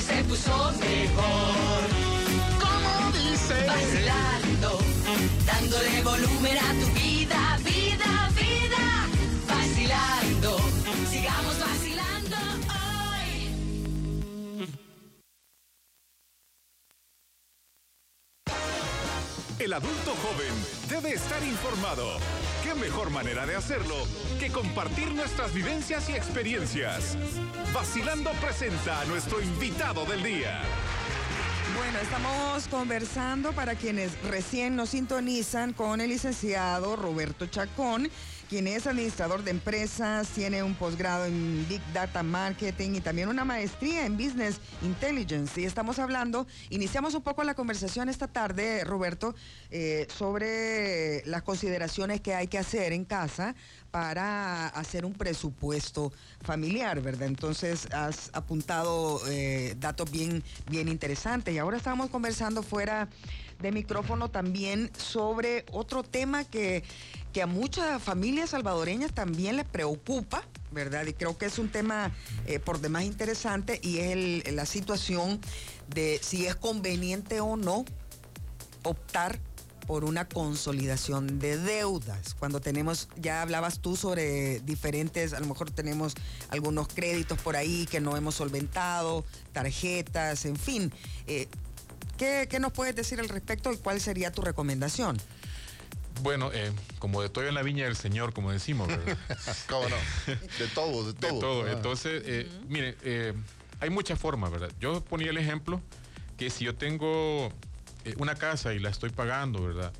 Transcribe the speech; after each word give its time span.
se 0.00 0.24
puso 0.24 0.72
mejor. 0.78 1.88
¿Cómo 2.60 3.12
dice? 3.12 3.66
Vacilando, 3.66 4.78
dándole 5.46 6.02
volumen 6.02 6.58
a 6.58 6.72
tu 6.80 6.86
vida, 7.00 7.58
vida, 7.64 8.30
vida. 8.36 9.08
Vacilando, 9.48 10.58
sigamos 11.10 11.58
vacilando 11.58 12.36
hoy. 12.78 13.30
El 19.58 19.72
adulto 19.72 20.14
joven 20.22 20.77
debe 20.88 21.12
estar 21.12 21.42
informado. 21.42 22.18
¿Qué 22.64 22.74
mejor 22.74 23.10
manera 23.10 23.44
de 23.46 23.54
hacerlo 23.54 23.94
que 24.40 24.50
compartir 24.50 25.12
nuestras 25.12 25.52
vivencias 25.52 26.08
y 26.08 26.12
experiencias? 26.12 27.16
Vacilando 27.74 28.30
presenta 28.40 29.02
a 29.02 29.04
nuestro 29.04 29.40
invitado 29.42 30.06
del 30.06 30.22
día. 30.22 30.62
Bueno, 31.76 31.98
estamos 31.98 32.66
conversando 32.68 33.52
para 33.52 33.74
quienes 33.74 34.20
recién 34.22 34.76
nos 34.76 34.90
sintonizan 34.90 35.74
con 35.74 36.00
el 36.00 36.08
licenciado 36.08 36.96
Roberto 36.96 37.46
Chacón, 37.46 38.10
quien 38.48 38.66
es 38.66 38.86
administrador 38.86 39.44
de 39.44 39.50
empresas, 39.50 40.28
tiene 40.28 40.62
un 40.62 40.74
posgrado 40.74 41.26
en 41.26 41.66
Big 41.68 41.82
Data 41.92 42.22
Marketing 42.22 42.92
y 42.94 43.00
también 43.00 43.28
una 43.28 43.44
maestría 43.44 44.06
en 44.06 44.16
Business 44.16 44.58
Intelligence. 44.82 45.60
Y 45.60 45.64
estamos 45.64 45.98
hablando, 45.98 46.46
iniciamos 46.70 47.14
un 47.14 47.22
poco 47.22 47.44
la 47.44 47.54
conversación 47.54 48.08
esta 48.08 48.26
tarde, 48.26 48.84
Roberto, 48.84 49.34
eh, 49.70 50.08
sobre 50.16 51.22
las 51.26 51.42
consideraciones 51.42 52.22
que 52.22 52.34
hay 52.34 52.46
que 52.46 52.58
hacer 52.58 52.92
en 52.92 53.04
casa 53.04 53.54
para 53.90 54.68
hacer 54.68 55.04
un 55.04 55.12
presupuesto 55.12 56.12
familiar, 56.42 57.00
¿verdad? 57.02 57.28
Entonces 57.28 57.86
has 57.92 58.30
apuntado 58.32 59.20
eh, 59.28 59.74
datos 59.78 60.10
bien, 60.10 60.42
bien 60.70 60.88
interesantes. 60.88 61.54
Y 61.54 61.58
ahora 61.58 61.76
estamos 61.76 62.08
conversando 62.08 62.62
fuera 62.62 63.08
de 63.60 63.72
micrófono 63.72 64.30
también 64.30 64.90
sobre 64.96 65.64
otro 65.72 66.02
tema 66.02 66.44
que, 66.44 66.84
que 67.32 67.42
a 67.42 67.46
muchas 67.46 68.02
familias 68.02 68.50
salvadoreñas 68.50 69.12
también 69.12 69.56
les 69.56 69.66
preocupa, 69.66 70.42
¿verdad? 70.70 71.06
Y 71.06 71.12
creo 71.12 71.36
que 71.36 71.46
es 71.46 71.58
un 71.58 71.68
tema 71.68 72.12
eh, 72.46 72.58
por 72.58 72.80
demás 72.80 73.04
interesante 73.04 73.80
y 73.82 73.98
es 73.98 74.52
la 74.52 74.66
situación 74.66 75.40
de 75.88 76.20
si 76.22 76.46
es 76.46 76.54
conveniente 76.54 77.40
o 77.40 77.56
no 77.56 77.84
optar 78.84 79.38
por 79.88 80.04
una 80.04 80.28
consolidación 80.28 81.38
de 81.38 81.56
deudas. 81.56 82.34
Cuando 82.34 82.60
tenemos, 82.60 83.08
ya 83.16 83.40
hablabas 83.40 83.80
tú 83.80 83.96
sobre 83.96 84.60
diferentes, 84.60 85.32
a 85.32 85.40
lo 85.40 85.46
mejor 85.46 85.70
tenemos 85.70 86.12
algunos 86.50 86.88
créditos 86.88 87.38
por 87.40 87.56
ahí 87.56 87.86
que 87.86 87.98
no 87.98 88.14
hemos 88.14 88.34
solventado, 88.34 89.24
tarjetas, 89.52 90.44
en 90.44 90.56
fin. 90.56 90.92
Eh, 91.26 91.48
¿qué, 92.18 92.46
qué 92.50 92.60
nos 92.60 92.72
puedes 92.72 92.94
decir 92.94 93.18
al 93.20 93.28
respecto 93.30 93.72
y 93.72 93.78
cuál 93.78 94.00
sería 94.00 94.30
tu 94.32 94.42
recomendación? 94.42 95.16
Bueno, 96.22 96.50
eh, 96.52 96.72
como 96.98 97.22
de 97.22 97.28
todo 97.28 97.46
en 97.46 97.54
la 97.54 97.62
viña 97.62 97.84
del 97.84 97.96
Señor, 97.96 98.32
como 98.34 98.50
decimos, 98.52 98.88
¿verdad? 98.88 99.16
¿Cómo 99.68 99.88
no? 99.88 99.96
De 100.58 100.66
todo, 100.74 101.04
de 101.06 101.12
de 101.12 101.18
todo. 101.28 101.38
todo. 101.38 101.62
Ah. 101.66 101.72
Entonces, 101.72 102.22
eh, 102.26 102.50
mire, 102.68 102.96
eh, 103.02 103.32
hay 103.80 103.90
muchas 103.90 104.18
formas, 104.18 104.50
¿verdad? 104.50 104.70
Yo 104.80 105.02
ponía 105.04 105.30
el 105.30 105.38
ejemplo 105.38 105.80
que 106.36 106.50
si 106.50 106.64
yo 106.64 106.74
tengo 106.74 107.52
eh, 108.04 108.14
una 108.18 108.34
casa 108.34 108.74
y 108.74 108.80
la 108.80 108.90
estoy 108.90 109.10
pagando, 109.10 109.62
¿verdad? 109.62 109.92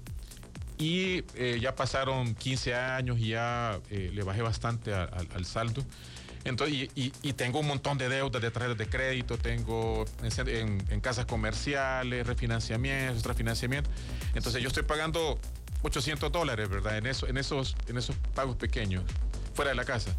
Y 0.77 1.25
eh, 1.35 1.59
ya 1.61 1.75
pasaron 1.77 2.35
15 2.35 2.75
años 2.75 3.19
y 3.19 3.29
ya 3.29 3.81
eh, 3.91 4.11
le 4.13 4.23
bajé 4.25 4.43
bastante 4.43 4.95
a- 4.95 5.05
al 5.35 5.45
saldo. 5.45 5.85
Entonces, 6.49 6.75
y, 6.77 6.91
y- 6.95 7.13
y 7.23 7.33
tengo 7.35 7.61
un 7.61 7.67
montón 7.67 7.99
de 7.99 8.09
deudas 8.09 8.41
de 8.43 8.51
tarjetas 8.51 8.79
de 8.79 8.89
crédito, 8.89 9.39
tengo 9.39 10.05
en, 10.23 11.01
casas 11.01 11.27
comerciales, 11.27 12.27
refinanciamientos, 12.27 13.23
refinanciamiento. 13.25 13.91
Entonces 14.34 14.62
yo 14.62 14.69
estoy 14.69 14.83
pagando 14.84 15.39
800 15.83 16.33
dólares, 16.33 16.69
¿verdad? 16.69 16.99
En, 16.99 17.06
eso, 17.06 17.27
en, 17.28 17.37
esos, 17.39 17.77
en 17.89 17.99
esos 17.99 18.17
pagos 18.34 18.56
pequeños, 18.56 19.05
fuera 19.55 19.71
de 19.71 19.75
la 19.77 19.84
casa. 19.84 20.15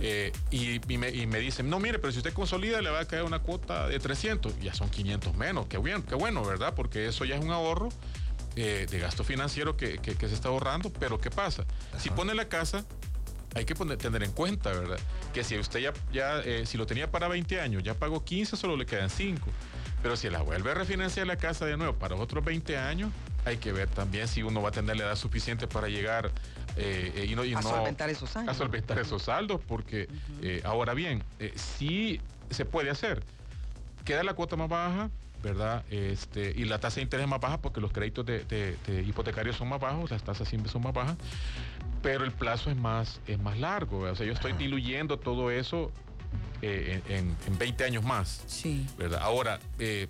Eh, 0.00 0.32
y, 0.50 0.80
y 0.92 0.98
me, 0.98 1.10
y 1.10 1.26
me 1.26 1.38
dicen, 1.40 1.68
no, 1.70 1.78
mire, 1.78 1.98
pero 1.98 2.12
si 2.12 2.18
usted 2.18 2.32
consolida 2.32 2.80
le 2.82 2.90
va 2.90 3.00
a 3.00 3.04
caer 3.06 3.22
una 3.24 3.38
cuota 3.40 3.86
de 3.88 3.98
300. 3.98 4.58
Ya 4.60 4.74
son 4.74 4.88
500 4.90 5.34
menos. 5.36 5.66
Qué, 5.66 5.78
bien, 5.78 6.02
qué 6.02 6.14
bueno, 6.14 6.44
¿verdad? 6.44 6.74
Porque 6.74 7.06
eso 7.06 7.24
ya 7.24 7.36
es 7.36 7.44
un 7.44 7.50
ahorro 7.50 7.88
eh, 8.56 8.86
de 8.90 8.98
gasto 8.98 9.24
financiero 9.24 9.76
que, 9.76 9.98
que- 9.98 10.14
que 10.14 10.28
se 10.28 10.34
está 10.34 10.48
ahorrando. 10.48 10.90
Pero 10.98 11.20
¿qué 11.20 11.30
pasa? 11.30 11.64
Si 11.98 12.10
pone 12.10 12.34
la 12.34 12.48
casa, 12.48 12.84
hay 13.54 13.64
que 13.64 13.74
poner- 13.74 13.96
tener 13.98 14.22
en 14.22 14.32
cuenta, 14.32 14.70
¿verdad? 14.70 14.98
Que 15.32 15.42
si 15.44 15.58
usted 15.58 15.80
ya, 15.80 15.92
ya 16.12 16.40
eh, 16.40 16.66
si 16.66 16.76
lo 16.78 16.86
tenía 16.86 17.10
para 17.10 17.28
20 17.28 17.60
años, 17.60 17.82
ya 17.82 17.94
pagó 17.94 18.24
15, 18.24 18.56
solo 18.56 18.76
le 18.76 18.86
quedan 18.86 19.10
5. 19.10 19.46
Pero 20.02 20.16
si 20.16 20.30
la 20.30 20.42
vuelve 20.42 20.70
a 20.70 20.74
refinanciar 20.74 21.26
la 21.26 21.36
casa 21.36 21.64
de 21.66 21.76
nuevo 21.76 21.94
para 21.94 22.14
otros 22.14 22.44
20 22.44 22.76
años, 22.78 23.10
hay 23.44 23.56
que 23.56 23.72
ver 23.72 23.88
también 23.88 24.28
si 24.28 24.42
uno 24.42 24.62
va 24.62 24.68
a 24.68 24.72
tener 24.72 24.96
la 24.96 25.04
edad 25.04 25.16
suficiente 25.16 25.66
para 25.66 25.88
llegar 25.88 26.30
eh, 26.76 27.12
eh, 27.16 27.26
y 27.28 27.34
no, 27.34 27.44
y 27.44 27.54
A 27.54 27.60
no- 27.60 27.68
solventar 27.70 28.08
esos 28.10 28.36
años. 28.36 28.50
A 28.50 28.54
solventar 28.54 28.98
esos 28.98 29.22
saldos, 29.22 29.60
porque 29.66 30.08
eh, 30.42 30.60
ahora 30.64 30.94
bien, 30.94 31.24
eh, 31.40 31.52
sí 31.56 32.20
se 32.50 32.64
puede 32.64 32.90
hacer. 32.90 33.22
Queda 34.04 34.22
la 34.22 34.34
cuota 34.34 34.54
más 34.56 34.68
baja, 34.68 35.10
¿verdad? 35.42 35.84
Este, 35.90 36.52
y 36.56 36.64
la 36.64 36.78
tasa 36.78 36.96
de 36.96 37.02
interés 37.02 37.26
más 37.26 37.40
baja 37.40 37.58
porque 37.58 37.80
los 37.80 37.90
créditos 37.92 38.24
de, 38.26 38.44
de- 38.44 38.76
de 38.86 39.02
hipotecarios 39.02 39.56
son 39.56 39.68
más 39.68 39.80
bajos, 39.80 40.10
las 40.10 40.22
tasas 40.22 40.48
siempre 40.48 40.70
son 40.70 40.82
más 40.82 40.92
bajas, 40.92 41.16
pero 42.02 42.24
el 42.24 42.32
plazo 42.32 42.70
es 42.70 42.76
más, 42.76 43.20
es 43.26 43.38
más 43.38 43.58
largo. 43.58 44.00
O 44.00 44.14
sea, 44.14 44.26
yo 44.26 44.32
estoy 44.32 44.52
diluyendo 44.52 45.18
todo 45.18 45.50
eso 45.50 45.90
eh, 46.62 47.02
en, 47.08 47.16
en- 47.28 47.36
en 47.46 47.58
20 47.58 47.84
años 47.84 48.04
más. 48.04 48.42
Sí. 48.46 48.86
¿verdad? 48.98 49.20
Ahora, 49.22 49.60
eh, 49.78 50.08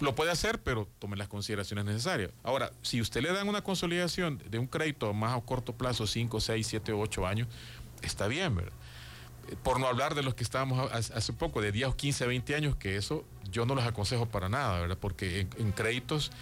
lo 0.00 0.14
puede 0.14 0.30
hacer, 0.32 0.60
pero 0.62 0.88
tome 0.98 1.16
las 1.16 1.28
consideraciones 1.28 1.84
necesarias. 1.84 2.30
Ahora, 2.42 2.72
si 2.82 3.00
usted 3.00 3.20
le 3.22 3.32
dan 3.32 3.48
una 3.48 3.62
consolidación 3.62 4.42
de 4.50 4.58
un 4.58 4.66
crédito 4.66 5.12
más 5.14 5.36
a 5.36 5.40
corto 5.42 5.74
plazo, 5.76 6.06
5, 6.06 6.40
6, 6.40 6.66
7, 6.66 6.92
8 6.92 7.26
años, 7.26 7.48
está 8.02 8.26
bien, 8.26 8.56
¿verdad? 8.56 8.72
Eh, 9.48 9.56
Por 9.62 9.78
no 9.78 9.86
hablar 9.86 10.14
de 10.16 10.22
los 10.24 10.34
que 10.34 10.42
estábamos 10.42 10.90
ha- 10.92 10.96
hace 10.96 11.32
poco, 11.32 11.60
de 11.60 11.70
10, 11.72 11.94
15, 11.94 12.26
20 12.26 12.54
años, 12.56 12.74
que 12.76 12.96
eso 12.96 13.24
yo 13.50 13.64
no 13.66 13.74
los 13.76 13.84
aconsejo 13.84 14.26
para 14.26 14.48
nada, 14.48 14.80
¿verdad? 14.80 14.98
Porque 15.00 15.40
en, 15.40 15.50
en 15.58 15.72
créditos 15.72 16.32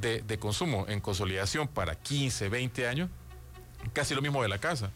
de, 0.00 0.22
de 0.22 0.38
consumo, 0.40 0.86
en 0.88 1.00
consolidación 1.00 1.68
para 1.68 1.94
15, 1.94 2.48
20 2.48 2.88
años, 2.88 3.10
casi 3.92 4.14
lo 4.14 4.22
mismo 4.22 4.42
de 4.42 4.48
la 4.48 4.58
casa, 4.58 4.90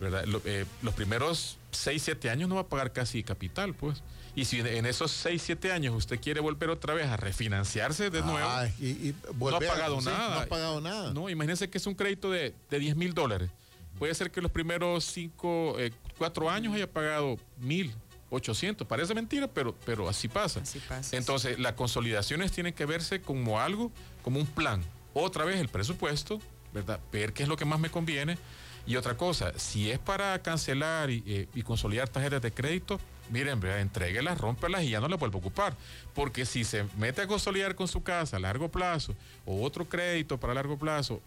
¿verdad? 0.00 0.24
Lo- 0.24 0.42
eh, 0.44 0.64
los 0.82 0.94
primeros 0.94 1.58
6, 1.72 2.02
7 2.02 2.30
años 2.30 2.48
no 2.48 2.56
va 2.56 2.62
a 2.62 2.66
pagar 2.68 2.92
casi 2.92 3.22
capital, 3.22 3.74
pues. 3.74 4.02
Y 4.36 4.44
si 4.44 4.60
en 4.60 4.86
esos 4.86 5.10
6, 5.10 5.42
7 5.44 5.72
años 5.72 5.94
usted 5.94 6.20
quiere 6.20 6.40
volver 6.40 6.70
otra 6.70 6.94
vez 6.94 7.06
a 7.06 7.16
refinanciarse 7.16 8.10
de 8.10 8.22
nuevo, 8.22 8.48
Ay, 8.48 8.72
y, 8.80 8.86
y 9.08 9.14
no 9.38 9.48
ha 9.56 9.60
pagado 9.60 10.00
sí, 10.00 10.06
nada. 10.06 10.34
No 10.36 10.40
ha 10.40 10.46
pagado 10.46 10.80
nada. 10.80 11.12
No, 11.12 11.28
imagínense 11.28 11.68
que 11.68 11.78
es 11.78 11.86
un 11.86 11.94
crédito 11.94 12.30
de, 12.30 12.54
de 12.70 12.78
10 12.78 12.96
mil 12.96 13.12
dólares. 13.12 13.50
Puede 13.98 14.14
ser 14.14 14.30
que 14.30 14.40
los 14.40 14.50
primeros 14.50 15.04
5, 15.04 15.76
4 16.16 16.48
años 16.50 16.74
haya 16.74 16.90
pagado 16.90 17.36
mil. 17.58 17.92
800, 18.32 18.86
parece 18.86 19.12
mentira, 19.12 19.48
pero, 19.48 19.74
pero 19.84 20.08
así 20.08 20.28
pasa. 20.28 20.60
Así 20.60 20.78
pasa, 20.78 21.16
Entonces, 21.16 21.58
las 21.58 21.72
consolidaciones 21.72 22.52
tienen 22.52 22.72
que 22.72 22.86
verse 22.86 23.20
como 23.20 23.58
algo, 23.60 23.90
como 24.22 24.38
un 24.38 24.46
plan. 24.46 24.80
Otra 25.12 25.44
vez 25.44 25.58
el 25.60 25.68
presupuesto, 25.68 26.40
¿verdad? 26.72 27.00
Ver 27.12 27.32
qué 27.32 27.42
es 27.42 27.48
lo 27.48 27.56
que 27.56 27.64
más 27.64 27.80
me 27.80 27.90
conviene. 27.90 28.38
Y 28.86 28.96
otra 28.96 29.16
cosa, 29.16 29.52
si 29.58 29.90
es 29.90 29.98
para 29.98 30.40
cancelar 30.42 31.10
y, 31.10 31.22
eh, 31.26 31.48
y 31.54 31.62
consolidar 31.62 32.08
tarjetas 32.08 32.42
de 32.42 32.52
crédito, 32.52 32.98
miren, 33.30 33.62
entréguelas, 33.64 34.38
rómpelas 34.38 34.82
y 34.82 34.90
ya 34.90 35.00
no 35.00 35.08
las 35.08 35.18
vuelvo 35.18 35.38
a 35.38 35.40
ocupar. 35.40 35.74
Porque 36.14 36.44
si 36.44 36.64
se 36.64 36.84
mete 36.96 37.22
a 37.22 37.26
consolidar 37.26 37.74
con 37.74 37.88
su 37.88 38.02
casa 38.02 38.36
a 38.36 38.40
largo 38.40 38.68
plazo 38.68 39.14
o 39.46 39.62
otro 39.64 39.88
crédito 39.88 40.38
para 40.38 40.54
largo 40.54 40.78
plazo 40.78 41.20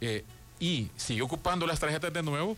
eh, 0.00 0.24
y 0.60 0.88
sigue 0.96 1.22
ocupando 1.22 1.66
las 1.66 1.80
tarjetas 1.80 2.12
de 2.12 2.22
nuevo, 2.22 2.56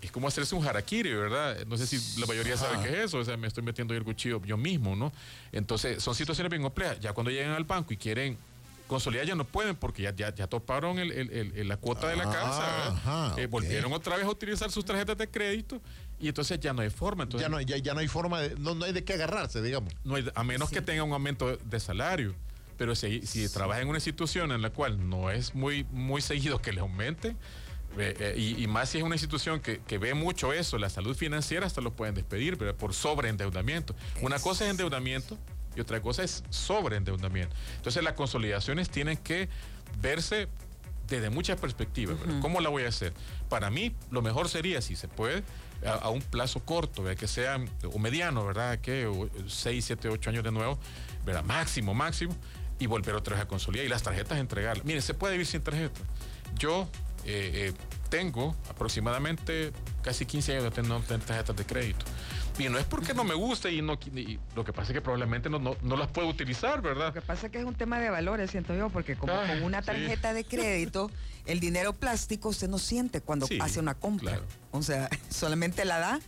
es 0.00 0.10
como 0.10 0.28
hacerse 0.28 0.54
un 0.54 0.66
harakiri, 0.66 1.14
¿verdad? 1.14 1.64
No 1.66 1.78
sé 1.78 1.86
si 1.86 2.20
la 2.20 2.26
mayoría 2.26 2.56
sabe 2.58 2.82
qué 2.82 2.92
es 2.92 3.04
eso, 3.06 3.18
o 3.18 3.24
sea, 3.24 3.38
me 3.38 3.48
estoy 3.48 3.62
metiendo 3.62 3.94
ahí 3.94 3.98
el 3.98 4.04
cuchillo 4.04 4.42
yo 4.44 4.58
mismo, 4.58 4.94
¿no? 4.94 5.12
Entonces, 5.50 6.02
son 6.02 6.14
situaciones 6.14 6.50
bien 6.50 6.62
complejas. 6.62 7.00
Ya 7.00 7.14
cuando 7.14 7.30
llegan 7.30 7.52
al 7.52 7.64
banco 7.64 7.94
y 7.94 7.96
quieren 7.96 8.36
consolidar, 8.86 9.26
ya 9.26 9.34
no 9.34 9.44
pueden 9.44 9.76
porque 9.76 10.02
ya, 10.02 10.14
ya, 10.14 10.34
ya 10.34 10.46
toparon 10.46 10.98
el- 10.98 11.12
el- 11.12 11.30
el- 11.30 11.52
el- 11.56 11.68
la 11.68 11.76
cuota 11.76 12.08
de 12.08 12.16
la 12.16 12.24
Ah, 12.24 12.32
casa, 12.32 12.86
ajá, 12.88 13.34
Eh, 13.40 13.44
ok. 13.46 13.50
Volvieron 13.50 13.92
otra 13.92 14.16
vez 14.16 14.24
a 14.26 14.30
utilizar 14.30 14.70
sus 14.70 14.84
tarjetas 14.84 15.16
de 15.16 15.28
crédito 15.28 15.80
y 16.20 16.28
entonces 16.28 16.58
ya 16.60 16.72
no 16.72 16.82
hay 16.82 16.90
forma. 16.90 17.24
Entonces, 17.24 17.44
ya, 17.44 17.48
no, 17.48 17.60
ya, 17.60 17.76
ya 17.78 17.94
no 17.94 18.00
hay 18.00 18.08
forma 18.08 18.40
de. 18.40 18.56
No, 18.58 18.74
no 18.74 18.84
hay 18.84 18.92
de 18.92 19.04
qué 19.04 19.14
agarrarse, 19.14 19.62
digamos. 19.62 19.92
no 20.04 20.16
hay- 20.16 20.30
a 20.34 20.44
menos 20.44 20.70
que 20.70 20.80
tenga 20.82 21.02
un 21.02 21.12
aumento 21.12 21.56
de 21.56 21.80
salario. 21.80 22.34
Pero 22.76 22.94
si, 22.96 23.24
si 23.24 23.48
trabaja 23.48 23.80
en 23.80 23.88
una 23.88 23.98
institución 23.98 24.50
en 24.50 24.60
la 24.60 24.70
cual 24.70 25.08
no 25.08 25.30
es 25.30 25.54
muy, 25.54 25.84
muy 25.92 26.20
seguido 26.20 26.60
que 26.60 26.72
le 26.72 26.80
aumente, 26.80 27.36
eh, 27.96 28.16
eh, 28.18 28.34
y, 28.36 28.60
y 28.64 28.66
más 28.66 28.88
si 28.88 28.98
es 28.98 29.04
una 29.04 29.14
institución 29.14 29.60
que, 29.60 29.78
que 29.86 29.96
ve 29.98 30.12
mucho 30.14 30.52
eso, 30.52 30.76
la 30.78 30.90
salud 30.90 31.16
financiera, 31.16 31.66
hasta 31.66 31.80
lo 31.80 31.92
pueden 31.92 32.16
despedir 32.16 32.56
¿verdad? 32.56 32.74
por 32.74 32.92
sobreendeudamiento. 32.92 33.94
Una 34.22 34.40
cosa 34.40 34.64
es 34.64 34.70
endeudamiento 34.72 35.38
y 35.76 35.80
otra 35.80 36.00
cosa 36.00 36.22
es 36.22 36.44
sobreendeudamiento. 36.50 37.54
Entonces 37.76 38.02
las 38.02 38.14
consolidaciones 38.14 38.90
tienen 38.90 39.16
que 39.16 39.48
verse 40.00 40.48
desde 41.08 41.30
muchas 41.30 41.60
perspectivas. 41.60 42.16
¿Cómo 42.40 42.60
la 42.60 42.68
voy 42.68 42.84
a 42.84 42.88
hacer? 42.88 43.12
Para 43.48 43.70
mí, 43.70 43.94
lo 44.10 44.22
mejor 44.22 44.48
sería, 44.48 44.80
si 44.80 44.96
se 44.96 45.08
puede, 45.08 45.42
a, 45.84 45.92
a 45.92 46.08
un 46.08 46.22
plazo 46.22 46.64
corto, 46.64 47.02
¿verdad? 47.02 47.18
que 47.18 47.28
sea 47.28 47.58
o 47.92 47.98
mediano, 47.98 48.44
¿verdad? 48.46 48.78
Que 48.78 49.10
6, 49.46 49.84
7, 49.84 50.08
8 50.08 50.30
años 50.30 50.44
de 50.44 50.52
nuevo, 50.52 50.78
¿verdad? 51.26 51.44
Máximo, 51.44 51.94
máximo, 51.94 52.34
y 52.78 52.86
volver 52.86 53.14
otra 53.14 53.36
vez 53.36 53.44
a 53.44 53.48
consolidar. 53.48 53.86
Y 53.86 53.88
las 53.88 54.02
tarjetas 54.02 54.38
entregarlas. 54.38 54.84
Mire, 54.84 55.00
se 55.02 55.14
puede 55.14 55.34
vivir 55.34 55.46
sin 55.46 55.62
tarjeta. 55.62 56.00
Yo 56.58 56.88
eh, 57.24 57.70
eh, 57.70 57.72
tengo 58.08 58.54
aproximadamente 58.68 59.72
casi 60.02 60.26
15 60.26 60.52
años 60.52 60.64
de 60.64 60.70
tener 60.70 61.00
tarjetas 61.02 61.56
de 61.56 61.64
crédito. 61.64 62.04
Y 62.58 62.68
no 62.68 62.78
es 62.78 62.84
porque 62.84 63.14
no 63.14 63.24
me 63.24 63.34
guste 63.34 63.72
y 63.72 63.82
no 63.82 63.98
y 64.14 64.38
lo 64.54 64.64
que 64.64 64.72
pasa 64.72 64.92
es 64.92 64.94
que 64.94 65.00
probablemente 65.00 65.50
no, 65.50 65.58
no, 65.58 65.76
no 65.82 65.96
las 65.96 66.08
puedo 66.08 66.28
utilizar, 66.28 66.76
Lo 66.76 66.82
¿verdad? 66.82 67.12
que 67.12 67.20
pasa 67.20 67.46
es 67.46 67.52
que 67.52 67.58
es 67.58 67.64
un 67.64 67.74
tema 67.74 67.98
de 67.98 68.10
valores, 68.10 68.50
siento 68.50 68.74
yo, 68.76 68.90
porque 68.90 69.16
como 69.16 69.32
Ay, 69.32 69.48
con 69.48 69.62
una 69.64 69.80
sí. 69.80 69.86
tarjeta 69.86 70.32
de 70.32 70.44
crédito, 70.44 71.10
el 71.46 71.58
dinero 71.58 71.92
plástico 71.94 72.50
usted 72.50 72.68
no 72.68 72.78
siente 72.78 73.20
cuando 73.20 73.46
Sí, 73.46 73.58
hace 73.60 73.80
una 73.80 73.94
compra. 73.94 74.32
claro. 74.32 74.46
O 74.70 74.82
sea, 74.82 75.08
solamente 75.30 75.84
la 75.84 75.98
da, 75.98 76.20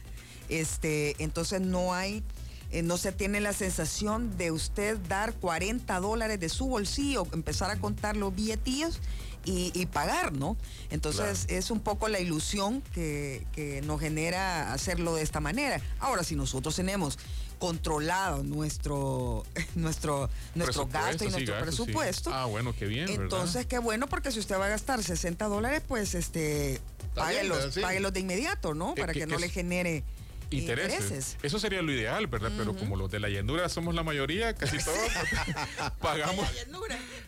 este, 0.49 1.15
entonces 1.23 1.61
no 1.61 1.95
hay, 1.95 2.23
eh, 2.71 2.83
no 2.83 2.97
se 2.97 3.13
tiene 3.13 3.41
la 3.41 3.53
sensación 3.53 4.37
de 4.37 4.51
usted 4.51 4.99
dar 5.09 5.33
40 5.35 5.99
dólares 6.01 6.41
de 6.41 6.49
su 6.49 6.67
bolsillo, 6.67 7.27
empezar 7.33 7.71
a 7.71 7.77
contar 7.77 8.17
los 8.17 8.35
billetillos 8.35 9.01
y, 9.47 9.71
y 9.75 9.87
pagar, 9.87 10.33
¿no? 10.33 10.57
Entonces 10.91 11.47
es 11.49 11.71
un 11.71 11.81
poco 11.81 12.09
la 12.09 12.21
ilusión 12.21 12.83
que, 12.93 13.47
que 13.53 13.81
nos 13.83 13.99
genera 14.01 14.73
hacerlo 14.75 15.15
de 15.15 15.23
esta 15.23 15.41
manera. 15.41 15.81
Ahora, 16.01 16.23
si 16.25 16.37
nosotros 16.37 16.77
tenemos 16.77 17.19
controlado 17.59 18.43
nuestro 18.45 19.43
nuestro 19.77 20.29
nuestro 20.55 20.87
gasto 20.89 21.25
y 21.25 21.29
sí, 21.29 21.33
nuestro 21.33 21.55
gasto, 21.55 21.71
sí. 21.71 21.83
presupuesto 21.85 22.31
Ah, 22.35 22.45
bueno, 22.45 22.75
qué 22.79 22.85
bien, 22.85 23.07
¿verdad? 23.07 23.23
entonces 23.23 23.65
qué 23.65 23.79
bueno 23.79 24.09
porque 24.09 24.31
si 24.31 24.41
usted 24.41 24.59
va 24.59 24.67
a 24.67 24.69
gastar 24.69 25.03
60 25.03 25.47
dólares 25.47 25.83
pues 25.89 26.15
este 26.15 26.79
páguelos, 27.15 27.79
páguelos 27.81 28.13
de 28.13 28.21
inmediato 28.21 28.75
no 28.75 28.91
Eh, 28.93 29.01
para 29.01 29.15
que- 29.15 29.21
que, 29.21 29.27
que 29.27 29.33
no 29.33 29.39
le 29.39 29.49
genere 29.49 30.05
Intereses. 30.51 31.01
intereses 31.01 31.37
Eso 31.43 31.59
sería 31.59 31.83
lo 31.83 31.91
ideal, 31.91 32.29
¿verdad? 32.29 32.53
Pero 32.57 32.77
como 32.77 32.95
los 32.95 33.11
de 33.11 33.19
la 33.19 33.29
llanura 33.29 33.69
somos 33.69 33.97
la 33.97 34.05
mayoría, 34.05 34.55
casi 34.55 34.77
todos 34.85 34.97
pagamos, 36.01 36.47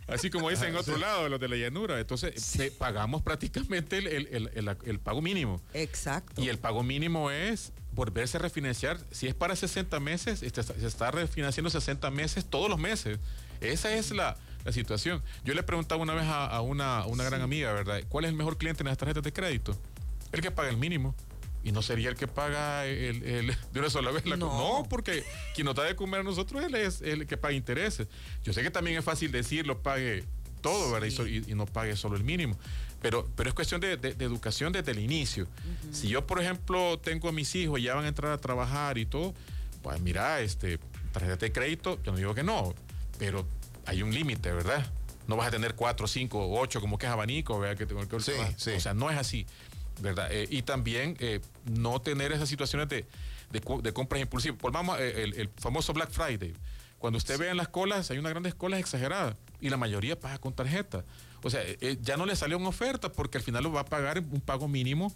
así 0.08 0.30
como 0.30 0.50
dicen 0.50 0.70
en 0.70 0.76
otro 0.76 0.96
lado, 0.96 1.28
los 1.28 1.38
de 1.40 1.48
la 1.48 1.56
llanura. 1.56 1.98
Entonces, 2.00 2.34
pagamos 2.78 3.22
prácticamente 3.22 3.98
el, 3.98 4.06
el- 4.06 4.78
el- 4.84 4.98
pago 5.00 5.22
mínimo. 5.22 5.60
exacto 5.74 6.42
Y 6.42 6.48
el 6.48 6.58
pago 6.58 6.82
mínimo 6.82 7.30
es 7.30 7.72
volverse 7.92 8.36
a 8.36 8.40
refinanciar. 8.40 8.98
Si 9.10 9.26
es 9.26 9.34
para 9.34 9.54
60 9.56 10.00
meses, 10.00 10.42
este- 10.42 10.62
se 10.62 10.86
está 10.86 11.10
refinanciando 11.10 11.70
60 11.70 12.10
meses 12.10 12.44
todos 12.44 12.68
los 12.68 12.78
meses. 12.78 13.18
Esa 13.60 13.92
es 13.94 14.10
la, 14.12 14.36
la 14.64 14.72
situación. 14.72 15.22
Yo 15.44 15.54
le 15.54 15.62
preguntaba 15.62 16.02
una 16.02 16.14
vez 16.14 16.24
a, 16.24 16.46
a 16.46 16.60
una, 16.60 16.98
a 16.98 17.06
una 17.06 17.24
gran 17.24 17.40
amiga, 17.42 17.72
¿verdad? 17.72 18.02
¿Cuál 18.08 18.24
es 18.24 18.30
el 18.30 18.36
mejor 18.36 18.56
cliente 18.58 18.82
en 18.82 18.88
las 18.88 18.98
tarjetas 18.98 19.22
de 19.22 19.32
crédito? 19.32 19.76
El 20.32 20.40
que 20.42 20.50
paga 20.50 20.68
el 20.68 20.76
mínimo. 20.76 21.14
Y 21.64 21.72
no 21.72 21.82
sería 21.82 22.08
el 22.08 22.14
que 22.16 22.26
paga 22.28 22.86
el, 22.86 23.22
el- 23.22 23.56
de 23.72 23.80
una 23.80 23.90
sola 23.90 24.10
vez 24.10 24.24
la 24.26 24.36
No. 24.36 24.46
No, 24.80 24.86
porque 24.88 25.24
quien 25.54 25.64
nos 25.66 25.74
da 25.74 25.84
de 25.84 25.96
comer 25.96 26.20
a 26.20 26.22
nosotros 26.22 26.62
él 26.64 26.74
es 26.74 27.00
el 27.02 27.26
que 27.26 27.36
paga 27.36 27.54
intereses. 27.54 28.06
Yo 28.44 28.52
sé 28.52 28.62
que 28.62 28.70
también 28.70 28.96
es 28.98 29.04
fácil 29.04 29.30
decirlo, 29.32 29.82
pague 29.82 30.24
todo, 30.62 30.92
¿verdad? 30.92 31.08
Y 31.26 31.54
no 31.54 31.66
pague 31.66 31.94
solo 31.96 32.16
el 32.16 32.24
mínimo. 32.24 32.56
Pero, 33.00 33.28
pero 33.36 33.48
es 33.48 33.54
cuestión 33.54 33.80
de, 33.80 33.96
de- 33.96 34.14
de 34.14 34.24
educación 34.24 34.72
desde 34.72 34.90
el 34.92 34.98
inicio. 34.98 35.46
Si 35.92 36.08
yo, 36.08 36.26
por 36.26 36.40
ejemplo, 36.40 36.98
tengo 36.98 37.28
a 37.28 37.32
mis 37.32 37.54
hijos 37.54 37.78
y 37.78 37.84
ya 37.84 37.94
van 37.94 38.04
a 38.04 38.08
entrar 38.08 38.32
a 38.32 38.38
trabajar 38.38 38.98
y 38.98 39.06
todo, 39.06 39.34
pues 39.82 40.00
mira, 40.00 40.40
este, 40.40 40.78
tarjeta 41.12 41.36
de 41.36 41.52
crédito, 41.52 42.00
yo 42.02 42.10
no 42.12 42.18
digo 42.18 42.34
que 42.34 42.42
no, 42.42 42.74
pero 43.18 43.46
hay 43.86 44.02
un 44.02 44.12
límite, 44.12 44.50
¿verdad? 44.52 44.84
No 45.28 45.36
vas 45.36 45.46
a 45.48 45.50
tener 45.52 45.74
cuatro, 45.76 46.06
cinco, 46.08 46.48
ocho, 46.58 46.80
como 46.80 46.98
que 46.98 47.06
es 47.06 47.12
abanico, 47.12 47.58
¿verdad? 47.60 47.76
Que 47.76 47.86
que- 48.08 48.20
Sí, 48.20 48.32
sí. 48.56 48.70
O 48.72 48.80
sea, 48.80 48.94
no 48.94 49.10
es 49.10 49.16
así, 49.18 49.46
¿verdad? 50.00 50.28
Eh, 50.30 50.46
y 50.50 50.62
también 50.62 51.16
eh, 51.20 51.40
no 51.64 52.00
tener 52.00 52.32
esas 52.32 52.48
situaciones 52.48 52.88
de, 52.88 53.06
de, 53.50 53.92
compras 53.92 54.20
impulsivas. 54.20 54.58
Volvamos 54.60 54.98
eh, 55.00 55.22
el, 55.22 55.34
el 55.34 55.48
famoso 55.56 55.92
Black 55.92 56.10
Friday. 56.10 56.54
Cuando 56.98 57.16
usted 57.16 57.38
ve 57.38 57.48
en 57.48 57.56
las 57.56 57.68
colas, 57.68 58.10
hay 58.10 58.18
unas 58.18 58.30
grandes 58.30 58.54
colas 58.54 58.80
exageradas 58.80 59.36
y 59.60 59.70
la 59.70 59.76
mayoría 59.76 60.18
paga 60.18 60.38
con 60.38 60.52
tarjeta. 60.52 61.04
O 61.42 61.50
sea, 61.50 61.60
eh, 61.64 61.96
ya 62.02 62.16
no 62.16 62.26
le 62.26 62.34
salió 62.34 62.58
una 62.58 62.68
oferta 62.68 63.12
porque 63.12 63.38
al 63.38 63.44
final 63.44 63.62
lo 63.62 63.72
va 63.72 63.82
a 63.82 63.84
pagar 63.84 64.18
un 64.18 64.40
pago 64.40 64.66
mínimo 64.66 65.14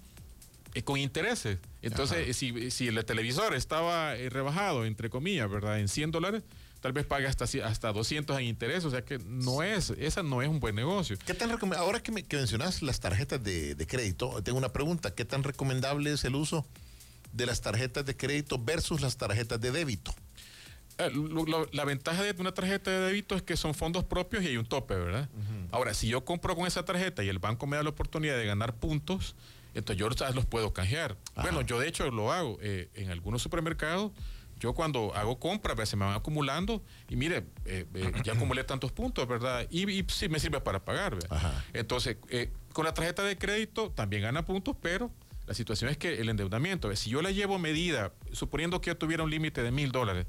con 0.85 0.99
intereses. 0.99 1.59
Entonces, 1.83 2.35
si, 2.37 2.71
si 2.71 2.89
el 2.89 3.05
televisor 3.05 3.55
estaba 3.55 4.15
rebajado, 4.15 4.87
entre 4.87 5.11
comillas, 5.11 5.51
¿verdad? 5.51 5.81
En 5.81 5.89
100 5.89 6.13
dólares, 6.13 6.45
tal 6.83 6.93
vez 6.93 7.07
pague 7.07 7.27
hasta, 7.27 7.47
hasta 7.65 7.93
200 7.93 8.39
en 8.39 8.45
interés. 8.45 8.85
O 8.85 8.91
sea 8.91 9.03
que 9.03 9.19
no 9.21 9.63
es, 9.63 9.89
esa 9.91 10.23
no 10.23 10.43
es 10.43 10.49
un 10.49 10.61
buen 10.61 10.75
negocio. 10.75 11.17
¿Qué 11.25 11.33
tan 11.33 11.51
Ahora 11.79 12.03
que, 12.03 12.13
me- 12.13 12.25
que 12.25 12.37
mencionas 12.37 12.83
las 12.83 13.01
tarjetas 13.01 13.43
de, 13.43 13.75
de 13.75 13.87
crédito, 13.87 14.43
tengo 14.43 14.59
una 14.59 14.73
pregunta. 14.73 15.15
¿Qué 15.15 15.25
tan 15.25 15.43
recomendable 15.45 16.13
es 16.13 16.25
el 16.25 16.35
uso 16.35 16.67
de 17.33 17.47
las 17.47 17.63
tarjetas 17.63 18.05
de 18.05 18.15
crédito 18.15 18.59
versus 18.59 19.01
las 19.01 19.17
tarjetas 19.17 19.59
de 19.61 19.71
débito? 19.71 20.15
Eh, 20.99 21.11
la 21.73 21.85
ventaja 21.87 22.23
de 22.23 22.35
una 22.39 22.53
tarjeta 22.53 22.91
de 22.91 22.99
débito 23.07 23.35
es 23.35 23.43
que 23.43 23.57
son 23.57 23.75
fondos 23.75 24.05
propios 24.05 24.43
y 24.45 24.49
hay 24.49 24.57
un 24.59 24.67
tope, 24.67 24.95
¿verdad? 24.95 25.29
Ahora, 25.71 25.95
si 25.95 26.07
yo 26.09 26.25
compro 26.25 26.55
con 26.55 26.67
esa 26.67 26.85
tarjeta 26.85 27.25
y 27.25 27.29
el 27.29 27.39
banco 27.39 27.67
me 27.67 27.77
da 27.79 27.83
la 27.83 27.89
oportunidad 27.89 28.37
de 28.37 28.45
ganar 28.45 28.75
puntos, 28.75 29.35
entonces 29.75 29.99
yo 29.99 30.11
los 30.35 30.45
puedo 30.45 30.75
canjear. 30.75 31.17
Bueno, 31.37 31.63
yo 31.63 31.79
de 31.81 31.89
hecho 31.89 32.11
lo 32.11 32.31
hago 32.31 32.59
eh, 32.61 32.91
en 32.95 33.11
algunos 33.11 33.41
supermercados. 33.41 34.13
Yo 34.63 34.75
cuando 34.75 35.13
hago 35.17 35.41
compras, 35.41 35.75
pues, 35.75 35.89
se 35.89 35.97
me 35.97 36.05
van 36.05 36.15
acumulando 36.15 36.85
y 37.09 37.17
mire, 37.17 37.47
eh, 37.67 37.85
eh, 37.95 38.13
ya 38.23 38.33
acumulé 38.35 38.63
tantos 38.63 38.93
puntos, 38.93 39.27
¿verdad? 39.27 39.67
Y, 39.71 39.91
y 39.91 40.07
sí 40.09 40.29
me 40.29 40.39
sirve 40.39 40.61
para 40.61 40.85
pagar, 40.85 41.17
¿verdad? 41.17 41.53
Entonces, 41.73 42.17
eh, 42.29 42.53
con 42.73 42.85
la 42.85 42.95
tarjeta 42.95 43.25
de 43.25 43.37
crédito 43.37 43.91
también 43.91 44.23
gana 44.23 44.45
puntos, 44.45 44.77
pero 44.81 45.11
la 45.49 45.55
situación 45.55 45.91
es 45.91 45.99
que 45.99 46.21
el 46.21 46.29
endeudamiento, 46.29 46.95
si 46.95 47.11
yo 47.11 47.23
la 47.23 47.33
llevo 47.33 47.59
medida, 47.59 48.13
suponiendo 48.31 48.81
que 48.81 48.91
yo 48.91 48.97
tuviera 48.97 49.25
un 49.25 49.31
límite 49.31 49.65
de 49.65 49.73
mil 49.73 49.91
dólares, 49.91 50.27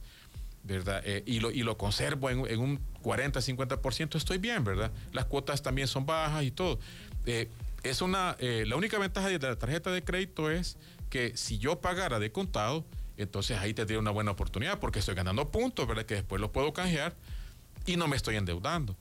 ¿verdad? 0.64 1.04
Eh, 1.06 1.22
y, 1.28 1.40
lo, 1.40 1.52
y 1.52 1.62
lo 1.62 1.78
conservo 1.78 2.32
en, 2.32 2.48
en 2.48 2.60
un 2.60 2.80
40, 3.04 3.40
50%, 3.40 4.16
estoy 4.16 4.40
bien, 4.40 4.64
¿verdad? 4.64 4.92
Las 5.12 5.26
cuotas 5.26 5.62
también 5.62 5.88
son 5.88 6.08
bajas 6.08 6.44
y 6.44 6.50
todo. 6.50 6.80
Eh, 7.28 7.50
es 7.84 8.02
una, 8.02 8.36
eh, 8.40 8.64
la 8.66 8.78
única 8.78 8.98
ventaja 8.98 9.28
de 9.28 9.38
la 9.38 9.58
tarjeta 9.58 9.92
de 9.92 10.04
crédito 10.04 10.50
es 10.50 10.78
que 11.12 11.38
si 11.38 11.60
yo 11.60 11.82
pagara 11.82 12.18
de 12.18 12.32
contado, 12.32 12.84
entonces 13.18 13.58
ahí 13.58 13.74
tendría 13.74 14.00
una 14.00 14.12
buena 14.12 14.32
oportunidad 14.32 14.80
porque 14.80 15.00
estoy 15.00 15.16
ganando 15.16 15.50
puntos, 15.52 15.88
¿verdad? 15.88 16.06
Que 16.06 16.16
después 16.16 16.42
los 16.42 16.50
puedo 16.50 16.74
canjear 16.74 17.16
y 17.86 17.98
no 17.98 18.08
me 18.08 18.16
estoy 18.16 18.36
endeudando. 18.38 18.96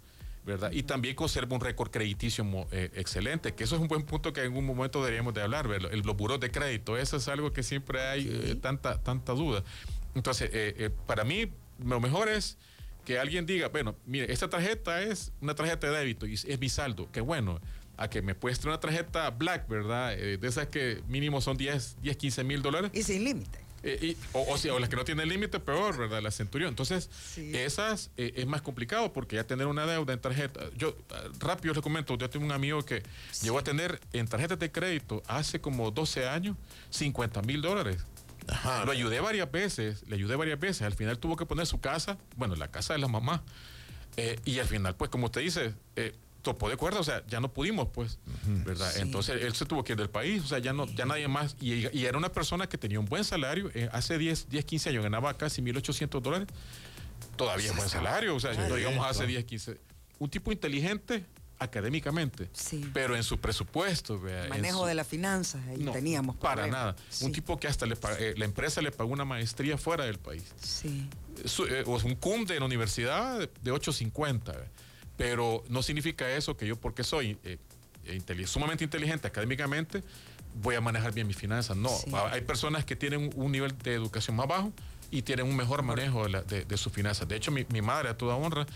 ¿verdad? 0.45 0.73
Y 0.73 0.83
también 0.83 1.15
conserva 1.15 1.55
un 1.55 1.61
récord 1.61 1.91
crediticio 1.91 2.45
eh, 2.73 2.91
excelente, 2.95 3.55
que 3.55 3.65
eso 3.65 3.77
es 3.77 3.81
un 3.81 3.89
buen 3.89 4.03
punto 4.03 4.33
que 4.33 4.41
en 4.41 4.47
algún 4.47 4.67
momento 4.67 5.01
deberíamos 5.01 5.35
de 5.35 5.43
hablar, 5.43 5.69
¿verdad? 5.69 5.93
El, 5.93 6.01
los 6.01 6.17
buros 6.17 6.41
de 6.41 6.51
crédito, 6.51 6.97
eso 6.97 7.17
es 7.17 7.29
algo 7.29 7.53
que 7.53 7.63
siempre 7.63 8.01
hay 8.01 8.29
eh, 8.29 8.55
tanta, 8.57 9.01
tanta 9.01 9.33
duda. 9.35 9.63
Entonces, 10.15 10.51
eh, 10.53 10.75
eh, 10.79 10.91
para 11.07 11.25
mí, 11.25 11.53
lo 11.85 12.01
mejor 12.01 12.29
es 12.29 12.59
que 13.05 13.19
alguien 13.19 13.47
diga, 13.47 13.69
bueno, 13.69 13.95
mire, 14.05 14.33
esta 14.33 14.51
tarjeta 14.51 15.01
es 15.03 15.33
una 15.41 15.55
tarjeta 15.55 15.89
de 15.91 15.97
débito 15.97 16.27
y 16.27 16.35
es, 16.35 16.59
mi 16.59 16.69
saldo, 16.69 17.09
qué 17.13 17.21
bueno, 17.21 17.61
a 17.97 18.11
que 18.11 18.21
me 18.21 18.35
pueste 18.35 18.67
una 18.67 18.81
tarjeta 18.81 19.31
black, 19.31 19.69
¿verdad? 19.69 20.17
De 20.17 20.49
esas 20.49 20.67
que 20.67 21.03
mínimo 21.07 21.41
son 21.41 21.57
10, 21.57 21.99
10 22.03 22.17
15 22.17 22.45
mil 22.45 22.63
dólares. 22.63 22.91
y 22.95 23.03
sin 23.05 23.23
límite 23.23 23.62
Eh, 23.85 23.99
y- 24.01 24.17
o, 24.33 24.53
o, 24.53 24.59
sea, 24.59 24.75
o 24.75 24.79
las 24.79 24.89
que 24.89 24.97
no 24.97 25.05
tienen 25.05 25.29
límite, 25.29 25.59
peor, 25.59 25.97
¿verdad? 25.99 26.23
La 26.23 26.31
Centurión. 26.31 26.69
Entonces, 26.71 27.11
Sí. 27.35 27.51
esas 27.57 28.11
eh, 28.17 28.33
es 28.37 28.47
más 28.47 28.63
complicado 28.63 29.13
porque 29.13 29.37
ya 29.37 29.45
tener 29.45 29.67
una 29.67 29.87
deuda 29.87 30.13
en 30.13 30.21
tarjeta. 30.21 30.61
Yo, 30.77 30.97
ah, 31.11 31.23
rápido 31.41 31.75
les 31.75 31.83
comento, 31.83 32.17
yo 32.17 32.31
tengo 32.31 32.45
un 32.47 32.53
amigo 32.53 32.85
que 32.85 33.03
llegó 33.43 33.59
a 33.59 33.65
tener 33.65 34.01
en 34.13 34.29
tarjetas 34.29 34.59
de 34.59 34.71
crédito 34.71 35.23
hace 35.27 35.61
como 35.61 35.91
12 35.91 36.29
años 36.29 36.57
50 36.91 37.43
mil 37.43 37.61
dólares. 37.61 37.99
Ajá. 38.49 38.85
Lo 38.85 38.93
ayudé 38.93 39.21
varias 39.21 39.51
veces, 39.51 40.03
le 40.09 40.17
ayudé 40.17 40.37
varias 40.37 40.59
veces. 40.59 40.83
Al 40.83 40.95
final 40.95 41.19
tuvo 41.19 41.37
que 41.37 41.47
poner 41.47 41.67
su 41.67 41.81
casa, 41.81 42.19
bueno, 42.37 42.57
la 42.57 42.69
casa 42.71 42.93
de 42.93 42.99
la 43.01 43.09
mamá. 43.09 43.43
Eh, 44.17 44.39
y 44.45 44.59
al 44.59 44.67
final, 44.67 44.95
pues, 44.97 45.11
como 45.11 45.27
usted 45.27 45.41
dice, 45.41 45.75
eh, 45.97 46.15
topó 46.43 46.69
de 46.69 46.77
cuerda, 46.77 47.01
o 47.01 47.05
sea, 47.05 47.25
ya 47.29 47.41
no 47.41 47.53
pudimos, 47.53 47.89
pues, 47.93 48.19
¿verdad? 48.65 48.91
Sí. 48.93 49.01
Entonces 49.01 49.41
él 49.43 49.55
se 49.55 49.65
tuvo 49.65 49.85
que 49.85 49.93
ir 49.93 49.99
del 49.99 50.11
país, 50.11 50.43
o 50.43 50.47
sea, 50.47 50.59
ya 50.59 50.73
no, 50.73 50.87
ya 50.87 51.07
nadie 51.07 51.29
más. 51.29 51.57
Y, 51.61 51.89
y 51.97 52.05
era 52.05 52.19
una 52.19 52.31
persona 52.33 52.69
que 52.69 52.77
tenía 52.79 52.99
un 53.01 53.07
buen 53.07 53.25
salario, 53.25 53.71
eh, 53.75 53.89
hace 53.93 54.19
10, 54.19 54.49
10, 54.49 54.65
15 54.65 54.91
años 54.91 55.03
ganaba 55.05 55.37
casi 55.39 55.63
1.800 55.63 56.21
dólares. 56.21 56.49
Todavía 57.37 57.71
es 57.71 57.77
buen 57.77 57.89
salario, 57.89 58.35
o 58.37 58.41
sea, 58.41 58.53
digamos 58.75 59.07
hace 59.07 59.27
10, 59.27 59.45
15. 59.45 59.81
Un 60.19 60.29
tipo 60.31 60.53
inteligente 60.53 61.25
académicamente, 61.59 62.49
Sí. 62.53 62.91
pero 62.93 63.15
en 63.17 63.23
su 63.23 63.39
presupuesto, 63.39 64.21
vea, 64.21 64.49
manejo 64.49 64.81
su- 64.81 64.87
de 64.87 64.95
las 64.95 65.07
finanzas 65.07 65.65
ahí 65.69 65.79
no, 65.79 65.93
teníamos 65.93 66.35
para 66.37 66.55
problemas. 66.63 66.81
nada. 66.81 66.97
Sí, 67.09 67.25
Un 67.25 67.33
tipo 67.33 67.59
que 67.59 67.69
hasta 67.69 67.87
le 67.87 67.95
pa- 67.95 68.15
eh, 68.19 68.35
la 68.37 68.45
empresa 68.45 68.83
le 68.83 68.91
pagó 68.91 69.13
una 69.13 69.25
maestría 69.25 69.79
fuera 69.79 70.05
del 70.05 70.19
país. 70.19 70.43
sí 70.61 71.09
Su- 71.45 71.65
eh, 71.67 71.85
o 71.87 71.97
un 72.05 72.17
cum 72.17 72.45
de 72.45 72.59
la 72.59 72.67
universidad 72.67 73.39
de- 73.39 73.51
de 73.63 73.71
850. 73.71 74.53
¿ve? 74.53 74.69
Pero 75.17 75.63
no 75.69 75.83
significa 75.83 76.31
eso 76.35 76.57
que 76.57 76.67
yo, 76.67 76.77
porque 76.77 77.05
soy 77.05 77.37
eh, 77.45 77.59
sumamente 78.47 78.85
inteligente 78.85 79.27
académicamente, 79.29 80.03
voy 80.63 80.75
a 80.75 80.81
manejar 80.81 81.13
bien 81.13 81.27
mis 81.27 81.37
finanzas. 81.37 81.77
No, 81.77 81.89
Sí. 81.91 82.11
Hay 82.31 82.41
personas 82.43 82.85
que 82.85 82.97
tienen 82.97 83.31
un, 83.37 83.53
nivel 83.53 83.77
de 83.79 83.95
educación 83.95 84.37
más 84.37 84.47
bajo 84.49 84.73
y 85.11 85.23
tienen 85.23 85.47
un 85.47 85.57
mejor 85.57 85.83
manejo 85.83 86.25
de, 86.25 86.31
la- 86.31 86.43
de- 86.43 86.65
de 86.65 86.77
sus 86.77 86.93
finanzas. 86.93 87.29
De 87.29 87.37
hecho, 87.37 87.51
mi, 87.51 87.65
mi 87.71 87.83
madre, 87.83 88.09
a 88.09 88.17
toda 88.17 88.35
honra, 88.37 88.67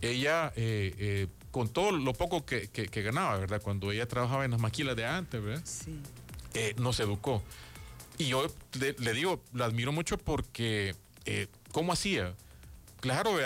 ella, 0.00 0.52
eh, 0.56 0.94
eh, 0.98 1.26
con 1.50 1.68
todo 1.68 1.92
lo 1.92 2.12
poco 2.14 2.44
que, 2.46 2.68
que- 2.68 2.86
que 2.88 3.02
ganaba, 3.02 3.36
¿verdad? 3.38 3.60
Cuando 3.60 3.90
ella 3.92 4.06
trabajaba 4.06 4.44
en 4.44 4.52
las 4.52 4.60
maquilas 4.60 4.96
de 4.96 5.04
antes, 5.06 5.42
¿verdad? 5.42 5.62
sí 5.64 5.98
eh, 6.54 6.74
nos 6.78 6.98
educó. 7.00 7.42
Y 8.18 8.26
yo 8.26 8.46
le, 8.78 8.94
le 8.98 9.12
digo, 9.14 9.40
lo 9.52 9.64
admiro 9.64 9.92
mucho 9.92 10.18
porque, 10.18 10.94
eh, 11.26 11.46
¿cómo 11.72 11.92
hacía? 11.92 12.34
Claro, 13.00 13.36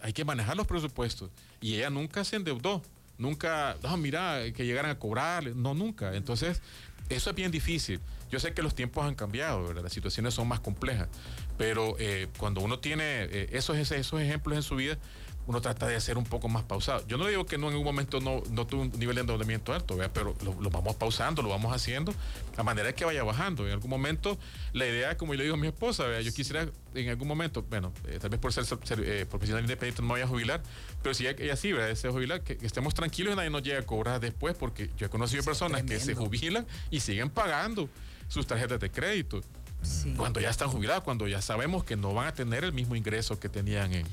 hay- 0.00 0.12
que 0.12 0.24
manejar 0.24 0.56
los 0.56 0.66
presupuestos. 0.66 1.30
Y 1.60 1.74
ella 1.76 1.90
nunca 1.90 2.24
se 2.24 2.36
endeudó. 2.36 2.82
Nunca, 3.18 3.76
no, 3.82 3.96
mira, 3.96 4.40
que 4.54 4.64
llegaran 4.66 4.90
a 4.90 4.98
cobrar. 4.98 5.44
No, 5.56 5.74
nunca. 5.74 6.14
Entonces, 6.14 6.60
eso 7.08 7.30
es 7.30 7.36
bien 7.36 7.50
difícil. 7.50 8.00
Yo 8.30 8.40
sé 8.40 8.52
que 8.52 8.62
los 8.62 8.74
tiempos 8.74 9.04
han 9.06 9.14
cambiado. 9.14 9.72
Las 9.72 9.92
situaciones 9.92 10.34
son 10.34 10.48
más 10.48 10.60
complejas. 10.60 11.08
Pero 11.56 11.96
eh, 11.98 12.28
cuando 12.38 12.60
uno 12.60 12.78
tiene 12.80 13.04
eh, 13.24 13.48
esos, 13.52 13.76
esos 13.76 14.20
ejemplos 14.20 14.56
en 14.56 14.62
su 14.62 14.76
vida, 14.76 14.98
uno 15.46 15.60
trata 15.60 15.86
de 15.86 16.00
ser 16.00 16.18
un 16.18 16.24
poco 16.24 16.48
más 16.48 16.64
pausado. 16.64 17.06
Yo 17.06 17.18
no 17.18 17.26
digo 17.26 17.46
que 17.46 17.56
no 17.56 17.70
en 17.70 17.76
un 17.76 17.84
momento 17.84 18.20
no, 18.20 18.42
no 18.50 18.66
tuve 18.66 18.82
un 18.82 18.92
nivel 18.98 19.14
de 19.14 19.20
endeudamiento 19.20 19.72
alto, 19.72 19.96
¿verdad? 19.96 20.10
pero 20.12 20.34
lo, 20.44 20.60
lo 20.60 20.70
vamos 20.70 20.96
pausando, 20.96 21.42
lo 21.42 21.48
vamos 21.48 21.74
haciendo 21.74 22.12
a 22.56 22.62
manera 22.62 22.88
de 22.88 22.94
que 22.94 23.04
vaya 23.04 23.22
bajando. 23.22 23.66
En 23.66 23.72
algún 23.72 23.90
momento, 23.90 24.38
la 24.72 24.86
idea, 24.86 25.16
como 25.16 25.34
yo 25.34 25.38
le 25.38 25.44
digo 25.44 25.54
a 25.54 25.58
mi 25.58 25.68
esposa, 25.68 26.04
¿verdad? 26.04 26.20
yo 26.20 26.32
quisiera 26.32 26.68
en 26.94 27.08
algún 27.10 27.28
momento, 27.28 27.62
bueno, 27.68 27.92
eh, 28.06 28.18
tal 28.20 28.30
vez 28.30 28.40
por 28.40 28.52
ser, 28.52 28.64
ser, 28.64 29.00
eh, 29.00 29.26
profesional 29.26 29.62
independiente 29.62 30.02
no 30.02 30.08
me 30.08 30.12
vaya 30.14 30.24
a 30.24 30.28
jubilar, 30.28 30.62
pero 31.02 31.14
si 31.14 31.26
ella, 31.26 31.36
ella 31.38 31.56
sí, 31.56 31.72
¿verdad? 31.72 31.88
desea 31.88 32.10
jubilar, 32.10 32.42
que, 32.42 32.56
que 32.56 32.66
estemos 32.66 32.94
tranquilos 32.94 33.34
y 33.34 33.36
nadie 33.36 33.50
nos 33.50 33.62
llegue 33.62 33.78
a 33.78 33.86
cobrar 33.86 34.20
después, 34.20 34.56
porque 34.56 34.90
yo 34.96 35.06
he 35.06 35.10
conocido 35.10 35.42
Sí, 35.42 35.46
personas 35.46 35.82
que 35.82 36.00
se 36.00 36.14
jubilan 36.14 36.66
y 36.90 37.00
siguen 37.00 37.30
pagando 37.30 37.88
sus 38.28 38.46
tarjetas 38.46 38.80
de 38.80 38.90
crédito. 38.90 39.40
Sí. 39.82 40.14
Cuando 40.16 40.40
ya 40.40 40.50
están 40.50 40.68
jubilados, 40.68 41.04
cuando 41.04 41.28
ya 41.28 41.40
sabemos 41.40 41.84
que 41.84 41.96
no 41.96 42.14
van 42.14 42.28
a 42.28 42.34
tener 42.34 42.64
el 42.64 42.72
mismo 42.72 42.96
ingreso 42.96 43.38
que 43.38 43.48
tenían 43.48 43.92
en, 43.92 44.06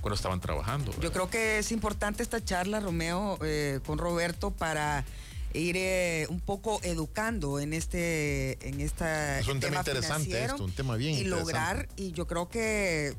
cuando 0.00 0.14
estaban 0.14 0.40
trabajando. 0.40 0.92
Yo 1.00 1.12
creo 1.12 1.28
que 1.30 1.58
es 1.58 1.72
importante 1.72 2.22
esta 2.22 2.44
charla, 2.44 2.80
Romeo, 2.80 3.38
eh, 3.42 3.80
con 3.86 3.98
Roberto 3.98 4.50
para 4.50 5.04
ir 5.52 5.76
eh, 5.76 6.26
un 6.28 6.40
poco 6.40 6.80
educando 6.82 7.58
en 7.60 7.72
este 7.72 8.58
en 8.68 8.80
esta 8.80 9.38
Es 9.38 9.48
un 9.48 9.60
tema 9.60 9.78
interesante 9.78 10.44
esto, 10.44 10.64
un 10.64 10.72
tema 10.72 10.96
bien 10.96 11.14
y 11.14 11.18
interesante. 11.20 11.44
lograr 11.44 11.88
y 11.96 12.12
yo 12.12 12.26
creo 12.26 12.48
que 12.48 13.14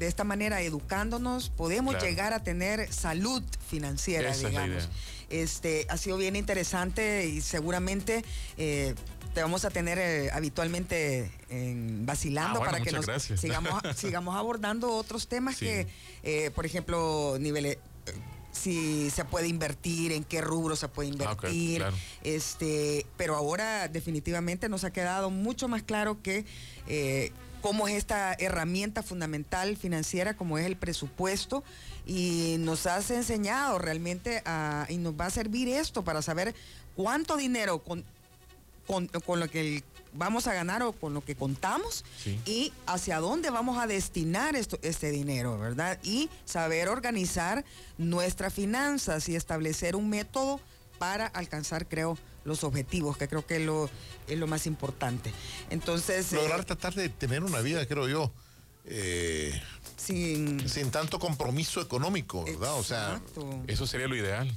de 0.00 0.06
esta 0.08 0.24
manera 0.24 0.60
educándonos 0.62 1.50
podemos 1.50 1.94
Claro. 1.94 2.08
llegar 2.08 2.32
a 2.32 2.42
tener 2.42 2.92
salud 2.92 3.42
financiera, 3.68 4.30
Esa 4.30 4.48
es 4.48 4.54
la 4.54 4.62
digamos. 4.62 4.84
idea. 4.84 5.42
Este 5.42 5.86
ha 5.88 5.96
sido 5.96 6.16
bien 6.16 6.34
interesante 6.34 7.26
y 7.28 7.40
seguramente 7.42 8.24
eh, 8.56 8.94
te 9.34 9.42
vamos 9.42 9.64
a 9.64 9.70
tener 9.70 9.98
eh, 9.98 10.30
habitualmente 10.32 11.30
en 11.50 12.04
vacilando 12.06 12.56
Ah, 12.56 12.58
bueno, 12.60 12.72
para 12.72 12.82
que 12.84 12.90
nos 12.92 13.06
gracias. 13.06 13.40
sigamos 13.42 13.80
sigamos 13.94 14.34
abordando 14.34 14.90
otros 14.92 15.28
temas 15.28 15.56
Sí. 15.56 15.66
que 15.66 15.86
eh, 16.24 16.50
por 16.52 16.66
ejemplo, 16.66 17.36
niveles 17.38 17.76
si 18.52 19.10
se 19.10 19.24
puede 19.24 19.46
invertir, 19.46 20.10
en 20.10 20.24
qué 20.24 20.40
rubro 20.40 20.74
se 20.74 20.88
puede 20.88 21.10
Ah, 21.10 21.12
invertir, 21.12 21.78
claro. 21.78 21.96
este, 22.24 23.06
pero 23.16 23.36
ahora 23.36 23.86
definitivamente 23.86 24.68
nos 24.68 24.82
ha 24.82 24.90
quedado 24.92 25.30
mucho 25.30 25.68
más 25.68 25.82
claro 25.84 26.20
que 26.20 26.44
eh, 26.88 27.30
cómo 27.60 27.88
es 27.88 27.96
esta 27.96 28.34
herramienta 28.34 29.02
fundamental 29.02 29.76
financiera, 29.76 30.34
como 30.36 30.58
es 30.58 30.66
el 30.66 30.76
presupuesto, 30.76 31.62
y 32.06 32.56
nos 32.60 32.86
has 32.86 33.10
enseñado 33.10 33.78
realmente 33.78 34.42
a, 34.44 34.86
y 34.88 34.96
nos 34.96 35.14
va 35.14 35.26
a 35.26 35.30
servir 35.30 35.68
esto 35.68 36.02
para 36.02 36.22
saber 36.22 36.54
cuánto 36.96 37.36
dinero 37.36 37.78
con, 37.80 38.04
con, 38.86 39.06
con 39.08 39.40
lo 39.40 39.48
que 39.48 39.60
el- 39.76 39.84
vamos 40.12 40.48
a 40.48 40.54
ganar 40.54 40.82
o 40.82 40.90
con 40.92 41.14
lo 41.14 41.24
que 41.24 41.36
contamos 41.36 42.04
Sí. 42.24 42.40
y 42.44 42.72
hacia 42.86 43.20
dónde 43.20 43.50
vamos 43.50 43.78
a 43.78 43.86
destinar 43.86 44.56
esto, 44.56 44.76
este 44.82 45.12
dinero, 45.12 45.56
¿verdad? 45.56 46.00
Y 46.02 46.28
saber 46.44 46.88
organizar 46.88 47.64
nuestras 47.96 48.52
finanzas 48.52 49.28
y 49.28 49.36
establecer 49.36 49.94
un 49.94 50.08
método 50.08 50.58
para 50.98 51.26
alcanzar, 51.26 51.86
creo, 51.86 52.18
los 52.44 52.64
objetivos, 52.64 53.16
que 53.16 53.28
creo 53.28 53.46
que 53.46 53.56
es 53.56 53.62
lo, 53.62 53.90
es 54.28 54.38
lo 54.38 54.46
más 54.46 54.66
importante. 54.66 55.32
Entonces, 55.70 56.32
eh, 56.32 56.36
Lograr 56.36 56.64
tratar 56.64 56.94
de 56.94 57.08
tener 57.08 57.42
una 57.44 57.60
vida, 57.60 57.84
creo 57.86 58.08
yo, 58.08 58.32
eh, 58.86 59.60
sin... 59.96 60.68
sin 60.68 60.90
tanto 60.90 61.18
compromiso 61.18 61.80
económico, 61.80 62.44
¿verdad? 62.44 62.74
O 62.74 62.82
sea, 62.84 63.12
Exacto. 63.16 63.62
Eso 63.66 63.86
sería 63.86 64.08
lo 64.08 64.16
ideal. 64.16 64.50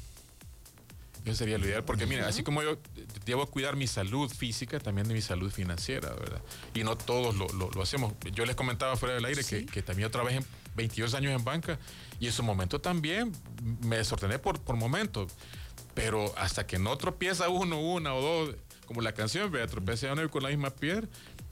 Eso 1.26 1.36
sería 1.36 1.58
lo 1.58 1.66
ideal, 1.66 1.86
porque 1.86 2.06
mira, 2.06 2.28
así 2.28 2.44
como 2.44 2.62
yo 2.64 2.78
debo 3.26 3.46
cuidar 3.48 3.78
mi 3.78 3.88
salud 3.88 4.30
física, 4.30 4.78
también 4.82 5.08
de 5.08 5.14
mi 5.14 5.22
salud 5.22 5.50
financiera, 5.52 6.10
¿verdad? 6.16 6.42
Y 6.74 6.84
no 6.84 6.98
todos 6.98 7.36
lo, 7.36 7.48
lo- 7.50 7.72
lo 7.72 7.82
hacemos. 7.82 8.14
Yo 8.34 8.46
les 8.46 8.58
comentaba 8.58 8.98
fuera 8.98 9.16
del 9.16 9.24
aire 9.24 9.42
que, 9.46 9.66
que 9.66 9.82
también 9.82 10.08
yo 10.08 10.12
trabajé 10.12 10.38
en 10.38 10.46
22 10.76 11.14
años 11.14 11.32
en 11.32 11.46
banca 11.46 11.80
y 12.20 12.28
en 12.28 12.34
su 12.34 12.44
momento 12.44 12.82
también 12.82 13.32
me 13.82 13.96
desordené 13.98 14.38
por, 14.38 14.60
por 14.60 14.76
momentos. 14.76 15.32
Pero 15.94 16.34
hasta 16.38 16.66
que 16.66 16.80
no 16.80 16.98
tropieza 16.98 17.50
uno, 17.50 17.80
una 17.80 18.14
o 18.14 18.22
dos, 18.22 18.56
como 18.86 19.02
la 19.02 19.14
canción, 19.14 19.52
vea, 19.52 19.68
tropieza 19.68 20.12
uno 20.12 20.30
con 20.30 20.44
la 20.44 20.50
misma 20.50 20.72
piedra. 20.72 21.08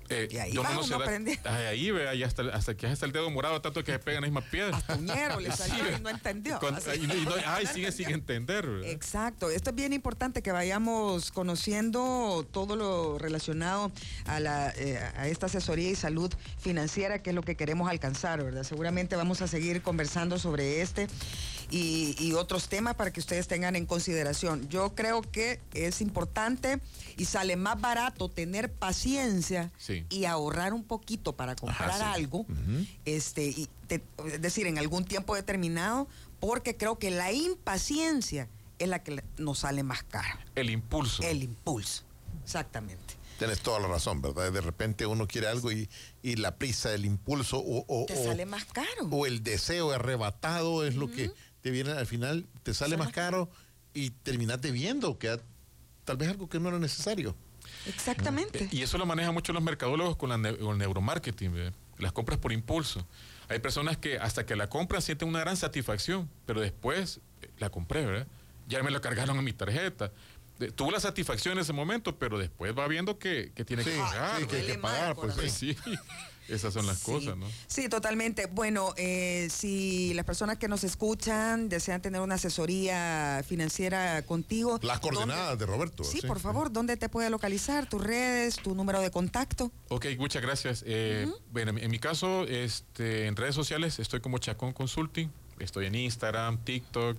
eh, 0.10 0.27
Y 0.29 0.38
ahí 0.38 0.57
va 0.57 0.74
no 0.74 0.83
se 0.83 0.93
da- 0.98 1.05
ahí, 1.69 1.89
vea, 1.91 2.13
y 2.15 2.24
hasta, 2.24 2.41
hasta 2.53 2.75
que 2.75 2.86
hasta 2.88 3.05
el 3.05 3.12
dedo 3.13 3.29
morado, 3.29 3.62
tanto 3.62 3.81
que 3.83 3.93
se 3.93 4.00
pega 4.00 4.17
en 4.17 4.21
la 4.24 4.27
misma 4.27 4.41
piedra. 4.41 4.75
Hasta 4.75 4.98
le 4.98 5.51
salió 5.55 5.86
Sí, 5.86 5.91
y 5.98 6.01
no 6.01 6.10
entendió. 6.10 6.60
Con- 6.60 6.75
y 6.75 7.07
no- 7.07 7.15
y 7.15 7.21
no- 7.25 7.36
ay, 7.45 7.65
sigue 7.67 7.91
sin 7.93 8.10
entender. 8.12 8.67
¿verdad? 8.67 8.89
Exacto, 8.89 9.50
esto 9.50 9.69
es 9.69 9.75
bien 9.77 9.93
importante 9.93 10.41
que 10.41 10.51
vayamos 10.51 11.31
conociendo 11.31 12.45
todo 12.51 12.75
lo 12.75 13.17
relacionado 13.19 13.91
a, 14.25 14.39
la, 14.41 14.71
eh, 14.75 14.98
a 15.15 15.27
esta 15.29 15.45
asesoría 15.45 15.89
y 15.91 15.95
salud 15.95 16.33
financiera, 16.60 17.21
que 17.24 17.29
es 17.29 17.36
lo 17.36 17.43
que 17.43 17.55
queremos 17.55 17.89
alcanzar, 17.89 18.43
¿verdad? 18.43 18.63
Seguramente 18.63 19.15
vamos 19.15 19.41
a 19.41 19.48
seguir 19.48 19.81
conversando 19.81 20.38
sobre 20.39 20.81
este 20.81 21.07
y, 21.72 22.16
y 22.20 22.34
otros 22.34 22.68
temas 22.70 22.96
para 22.96 23.12
que 23.12 23.20
ustedes 23.20 23.48
tengan 23.48 23.75
en 23.75 23.86
consideración. 23.86 24.68
Yo 24.70 24.94
creo 24.94 25.22
que 25.22 25.60
es 25.74 26.01
importante 26.01 26.80
y 27.18 27.25
sale 27.25 27.56
más 27.56 27.80
barato 27.82 28.30
tener 28.30 28.72
paciencia 28.72 29.72
Sí. 29.78 30.06
y 30.10 30.25
ahorrar 30.25 30.74
un 30.74 30.84
poquito 30.84 31.34
para 31.36 31.56
comprar 31.56 31.96
sí. 31.98 32.04
algo, 32.04 32.46
este, 33.06 33.46
y 33.46 33.68
te- 33.88 34.04
es 34.28 34.42
decir, 34.42 34.68
en 34.68 34.78
algún 34.78 35.06
tiempo 35.06 35.34
determinado, 35.36 36.08
porque 36.40 36.75
creo 36.78 37.00
que 37.00 37.10
la 37.12 37.32
impaciencia 37.32 38.48
es 38.80 38.88
la 38.90 39.04
que 39.04 39.24
nos 39.38 39.60
sale 39.60 39.84
más 39.84 40.04
cara. 40.04 40.40
El 40.56 40.70
impulso. 40.70 41.24
El 41.24 41.44
impulso, 41.44 42.04
exactamente. 42.44 43.16
tienes 43.38 43.60
toda 43.62 43.80
la 43.80 43.88
razón, 43.88 44.22
¿verdad? 44.22 44.51
De 44.51 44.62
repente 44.62 45.06
uno 45.08 45.28
quiere 45.28 45.48
algo 45.48 45.72
y, 45.72 45.90
y 46.22 46.36
la 46.36 46.56
prisa, 46.58 46.94
el 46.94 47.06
impulso 47.06 47.58
o, 47.58 47.84
o- 47.88 48.06
Te 48.06 48.13
o- 48.13 48.24
sale 48.24 48.46
más 48.46 48.66
caro. 48.66 49.08
o 49.10 49.25
el 49.25 49.42
deseo 49.44 49.92
arrebatado 49.92 50.86
es 50.86 50.96
lo 50.96 51.10
que 51.12 51.32
te 51.62 51.72
viene 51.72 51.91
al 51.91 52.06
final, 52.08 52.46
te 52.63 52.74
sale 52.74 52.98
más 52.98 53.12
caro 53.12 53.50
y 53.94 54.10
terminas 54.12 54.62
debiendo, 54.62 55.18
que 55.18 55.39
tal 56.06 56.18
vez 56.18 56.30
algo 56.30 56.50
que 56.50 56.60
no 56.60 56.70
era 56.70 56.80
necesario. 56.80 57.36
Exactamente. 57.88 58.68
Y 58.72 58.82
eso 58.82 58.98
lo 58.98 59.06
manejan 59.06 59.34
mucho 59.34 59.53
los 59.53 59.63
mercadólogos 59.63 60.15
con, 60.15 60.30
la 60.30 60.38
ne- 60.38 60.58
con 60.58 60.74
el 60.74 60.77
neuromarketing, 60.80 61.72
las 61.98 62.12
compras 62.12 62.39
por 62.39 62.51
impulso. 62.51 63.06
Hay 63.50 63.60
personas 63.60 63.98
que 63.98 64.18
hasta 64.18 64.46
que 64.46 64.56
la 64.56 64.68
compran 64.68 65.01
sienten 65.01 65.27
una 65.27 65.39
gran 65.39 65.58
satisfacción, 65.58 66.30
pero 66.46 66.62
después 66.62 67.20
eh, 67.41 67.50
la 67.60 67.70
compré, 67.70 68.06
¿verdad? 68.06 68.27
Ya 68.68 68.82
me 68.84 68.91
la 68.91 69.01
cargaron 69.01 69.38
en 69.38 69.44
mi 69.44 69.53
tarjeta. 69.53 70.12
De- 70.58 70.72
tuvo 70.72 70.91
la 70.91 71.00
satisfacción 71.00 71.53
en 71.53 71.60
ese 71.60 71.74
momento, 71.74 72.18
pero 72.18 72.38
después 72.38 72.74
va 72.77 72.88
viendo 72.88 73.20
que, 73.20 73.51
que 73.53 73.65
tiene 73.65 73.84
Sí, 73.84 73.89
que 73.91 73.98
pagar. 73.98 74.39
sí, 74.39 74.46
que 74.48 74.65
que 74.65 74.77
pagar, 74.77 75.15
Pues 75.15 75.51
sí, 75.51 75.75
esas 76.48 76.74
son 76.74 76.86
las 76.88 77.00
Sí. 77.00 77.05
cosas, 77.05 77.38
¿no? 77.38 77.45
Sí, 77.67 77.88
totalmente. 77.89 78.45
Bueno, 78.48 78.93
eh, 78.98 79.48
si 79.51 80.13
las 80.13 80.25
personas 80.25 80.57
que 80.57 80.67
nos 80.67 80.83
escuchan 80.83 81.69
desean 81.69 82.01
tener 82.01 82.21
una 82.21 82.36
asesoría 82.36 83.43
financiera 83.48 84.21
contigo. 84.24 84.79
Las 84.81 85.00
¿dónde- 85.01 85.17
coordenadas 85.17 85.57
de 85.60 85.65
Roberto. 85.65 86.03
Sí, 86.03 86.21
por 86.21 86.39
favor, 86.39 86.71
¿dónde 86.71 86.98
te 86.98 87.10
puede 87.10 87.29
localizar? 87.29 87.88
¿Tus 87.89 88.01
redes, 88.03 88.55
tu 88.57 88.75
número 88.75 89.00
de 89.01 89.12
contacto? 89.12 89.71
Ok, 89.89 90.05
muchas 90.17 90.41
gracias. 90.41 90.83
Eh, 90.86 91.27
Bueno, 91.51 91.74
en 91.77 91.91
mi 91.91 92.00
caso, 92.00 92.43
este, 92.48 93.27
en 93.27 93.36
redes 93.36 93.55
sociales 93.55 94.00
estoy 94.00 94.19
como 94.21 94.38
Chacón 94.38 94.74
Consulting. 94.74 95.29
Estoy 95.60 95.86
en 95.86 95.95
Instagram, 95.95 96.57
TikTok, 96.63 97.17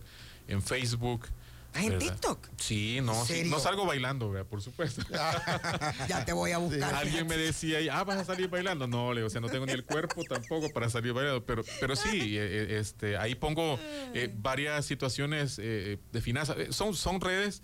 en 0.49 0.63
Facebook. 0.63 1.27
Ah, 1.75 1.85
¿en. 1.85 1.99
TikTok? 1.99 2.49
Sí, 2.59 3.01
no, 3.03 3.25
no 3.47 3.59
salgo 3.59 3.87
bailando, 3.87 4.31
¿verdad? 4.31 4.49
por 4.49 4.61
supuesto. 4.61 5.03
Ya 6.09 6.25
te 6.25 6.33
voy 6.33 6.53
a 6.53 6.59
buscar. 6.59 6.95
Alguien 6.95 7.27
me 7.27 7.37
decía, 7.37 7.79
ahí, 7.79 7.89
ah, 7.89 8.05
vas 8.05 8.19
a 8.19 8.25
salir 8.25 8.49
bailando. 8.49 8.87
No, 8.87 9.13
le, 9.13 9.23
o 9.23 9.31
sea, 9.31 9.41
no 9.41 9.49
tengo 9.49 9.67
ni 9.67 9.73
el 9.73 9.85
cuerpo 9.85 10.23
tampoco 10.29 10.69
para 10.71 10.91
salir 10.91 11.13
bailando, 11.13 11.45
pero, 11.45 11.65
pero 11.81 11.97
sí, 11.97 12.37
eh, 12.37 12.41
eh, 12.41 12.79
este, 12.79 13.17
ahí 13.17 13.35
pongo 13.35 13.79
eh, 14.15 14.31
varias 14.35 14.85
situaciones 14.85 15.59
eh, 15.63 15.99
de 16.13 16.21
finanzas. 16.21 16.57
Son, 16.71 16.95
son 16.95 17.21
redes 17.21 17.63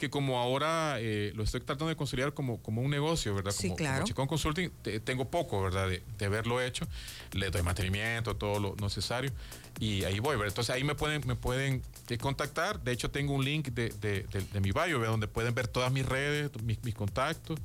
que 0.00 0.08
como 0.10 0.38
ahora 0.40 0.96
eh, 0.98 1.30
lo 1.36 1.42
estoy 1.44 1.60
tratando 1.60 1.86
de 1.88 1.94
conciliar 1.94 2.32
como, 2.32 2.60
como 2.62 2.80
un 2.80 2.90
negocio, 2.90 3.34
¿verdad? 3.34 3.50
Sí, 3.52 3.64
Como, 3.68 3.76
claro. 3.76 3.96
como 3.98 4.06
Chacón 4.08 4.26
Consulting, 4.28 4.70
te- 4.82 4.98
tengo 5.00 5.30
poco, 5.30 5.62
¿verdad? 5.62 5.88
De, 5.90 6.02
de 6.18 6.24
haberlo 6.26 6.60
hecho. 6.62 6.86
Le 7.32 7.50
doy 7.50 7.62
mantenimiento, 7.62 8.34
todo 8.34 8.58
lo 8.58 8.74
necesario. 8.80 9.30
Y 9.78 10.04
ahí 10.04 10.18
voy, 10.18 10.36
¿verdad? 10.36 10.48
Entonces 10.48 10.74
ahí 10.74 10.82
me 10.84 10.94
pueden, 10.94 11.22
me 11.26 11.36
pueden 11.36 11.82
eh, 12.08 12.16
contactar. 12.18 12.80
De 12.82 12.92
hecho, 12.92 13.10
tengo 13.10 13.34
un 13.34 13.44
link 13.44 13.68
de, 13.68 13.90
de- 13.90 14.26
mi 14.60 14.72
bio, 14.72 14.98
¿verdad? 14.98 15.10
Donde 15.12 15.28
pueden 15.28 15.54
ver 15.54 15.68
todas 15.68 15.92
mis 15.92 16.06
redes, 16.06 16.50
mis, 16.62 16.82
mis 16.82 16.94
contactos. 16.94 17.58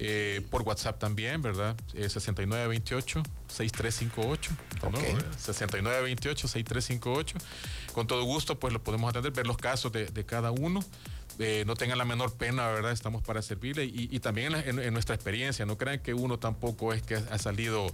Eh, 0.00 0.42
por 0.50 0.62
WhatsApp 0.62 0.98
también, 0.98 1.40
¿verdad? 1.42 1.76
Eh, 1.94 2.08
6928-6358. 2.08 4.50
¿no? 4.82 4.88
Ok. 4.88 4.98
6928-6358. 5.38 7.34
Con 7.92 8.06
todo 8.06 8.22
gusto, 8.24 8.58
pues 8.58 8.72
lo 8.72 8.82
podemos 8.82 9.10
atender, 9.10 9.32
ver 9.32 9.46
los 9.46 9.56
casos 9.56 9.92
de, 9.92 10.06
de 10.06 10.24
cada 10.24 10.50
uno. 10.50 10.80
Eh, 11.38 11.64
no 11.66 11.74
tengan 11.74 11.98
la 11.98 12.04
menor 12.04 12.34
pena, 12.36 12.66
¿verdad? 12.68 12.92
Estamos 12.92 13.22
para 13.22 13.42
servirle 13.42 13.84
y, 13.84 14.08
y 14.10 14.20
también 14.20 14.48
en, 14.48 14.52
la- 14.52 14.60
en- 14.64 14.78
en 14.80 14.92
nuestra 14.92 15.14
experiencia, 15.14 15.64
no 15.66 15.76
crean 15.78 16.00
que 16.00 16.14
uno 16.14 16.38
tampoco 16.38 16.92
es 16.92 17.02
que 17.02 17.14
ha 17.14 17.38
salido, 17.38 17.86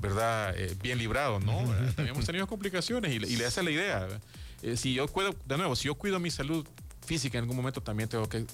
¿verdad? 0.00 0.54
Eh, 0.56 0.74
bien 0.82 0.98
librado, 0.98 1.38
¿no? 1.40 1.58
También 1.94 2.08
hemos 2.08 2.24
tenido 2.26 2.46
complicaciones 2.46 3.12
y, 3.12 3.18
le- 3.18 3.28
y 3.28 3.36
le 3.36 3.46
hace 3.46 3.62
la 3.62 3.70
idea. 3.70 4.08
Eh, 4.62 4.76
si 4.76 4.94
yo 4.94 5.06
cuido, 5.08 5.34
de 5.44 5.56
nuevo, 5.58 5.76
si 5.76 5.84
yo 5.86 5.94
cuido 5.94 6.18
mi 6.18 6.30
salud 6.30 6.66
física 7.04 7.38
en 7.38 7.44
algún 7.44 7.56
momento, 7.56 7.82
también 7.82 8.08
tengo 8.08 8.28
que 8.28 8.46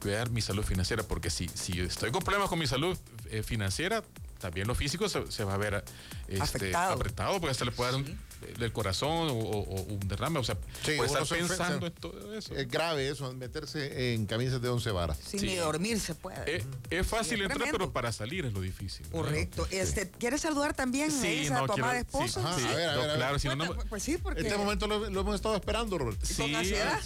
cuidar 0.00 0.30
mi 0.30 0.40
salud 0.40 0.64
financiera, 0.64 1.02
porque 1.02 1.28
si, 1.30 1.48
si 1.48 1.78
estoy 1.80 2.10
con 2.10 2.22
problemas 2.22 2.48
con 2.48 2.58
mi 2.58 2.66
salud 2.66 2.96
eh, 3.30 3.42
financiera, 3.42 4.02
también 4.38 4.66
lo 4.66 4.74
físico 4.74 5.08
se, 5.10 5.30
se 5.30 5.44
va 5.44 5.54
a 5.54 5.58
ver 5.58 5.84
este, 6.26 6.42
Afectado. 6.42 6.94
apretado, 6.94 7.34
porque 7.38 7.50
hasta 7.50 7.66
le 7.66 7.72
puede 7.72 7.92
dar 7.92 8.00
un, 8.00 8.18
del 8.58 8.72
corazón 8.72 9.28
o, 9.28 9.32
o- 9.34 9.60
o 9.60 9.82
un 9.82 10.00
derrame, 10.08 10.38
o 10.38 10.44
sea, 10.44 10.56
Sí, 10.84 10.92
puede 10.96 11.10
uno 11.10 11.18
estar 11.20 11.38
pensando 11.38 11.80
se- 11.80 11.86
en 11.86 11.92
todo 11.94 12.34
eso. 12.34 12.54
Es 12.54 12.68
grave 12.68 13.08
eso, 13.08 13.32
meterse 13.34 14.14
en 14.14 14.26
camisas 14.26 14.60
de 14.62 14.68
once 14.68 14.90
varas. 14.90 15.18
Sin 15.18 15.40
Sí. 15.40 15.46
ni 15.46 15.56
dormir 15.56 16.00
se 16.00 16.14
puede. 16.14 16.56
Eh, 16.56 16.64
es 16.90 17.06
fácil 17.06 17.28
Sí, 17.28 17.34
es 17.34 17.40
entrar, 17.42 17.56
tremendo. 17.58 17.78
pero 17.78 17.92
para 17.92 18.12
salir 18.12 18.46
es 18.46 18.52
lo 18.52 18.60
difícil. 18.60 19.06
¿verdad? 19.06 19.18
Correcto. 19.20 19.66
Este, 19.70 20.10
¿Quieres 20.10 20.40
saludar 20.40 20.74
también 20.74 21.10
a 21.10 21.12
Sí, 21.20 21.48
no, 21.50 21.66
tu 21.66 21.72
amada 21.74 21.98
esposa? 21.98 22.40
sí, 22.40 22.46
Ajá, 22.46 22.58
sí, 22.58 22.64
a 22.66 22.76
ver, 22.76 22.88
a 22.90 22.96
ver, 22.96 23.10
a 23.10 23.14
claro, 23.16 23.38
si 23.38 23.48
no, 23.48 23.56
no- 23.56 23.66
Bueno, 23.66 23.82
pues 23.88 24.02
sí, 24.02 24.16
porque 24.18 24.40
Este 24.40 24.56
momento 24.56 24.86
lo, 24.86 25.10
lo 25.10 25.20
hemos 25.20 25.34
estado 25.34 25.54
esperando, 25.56 25.98
Robert. 25.98 26.22
Sí, 26.24 26.52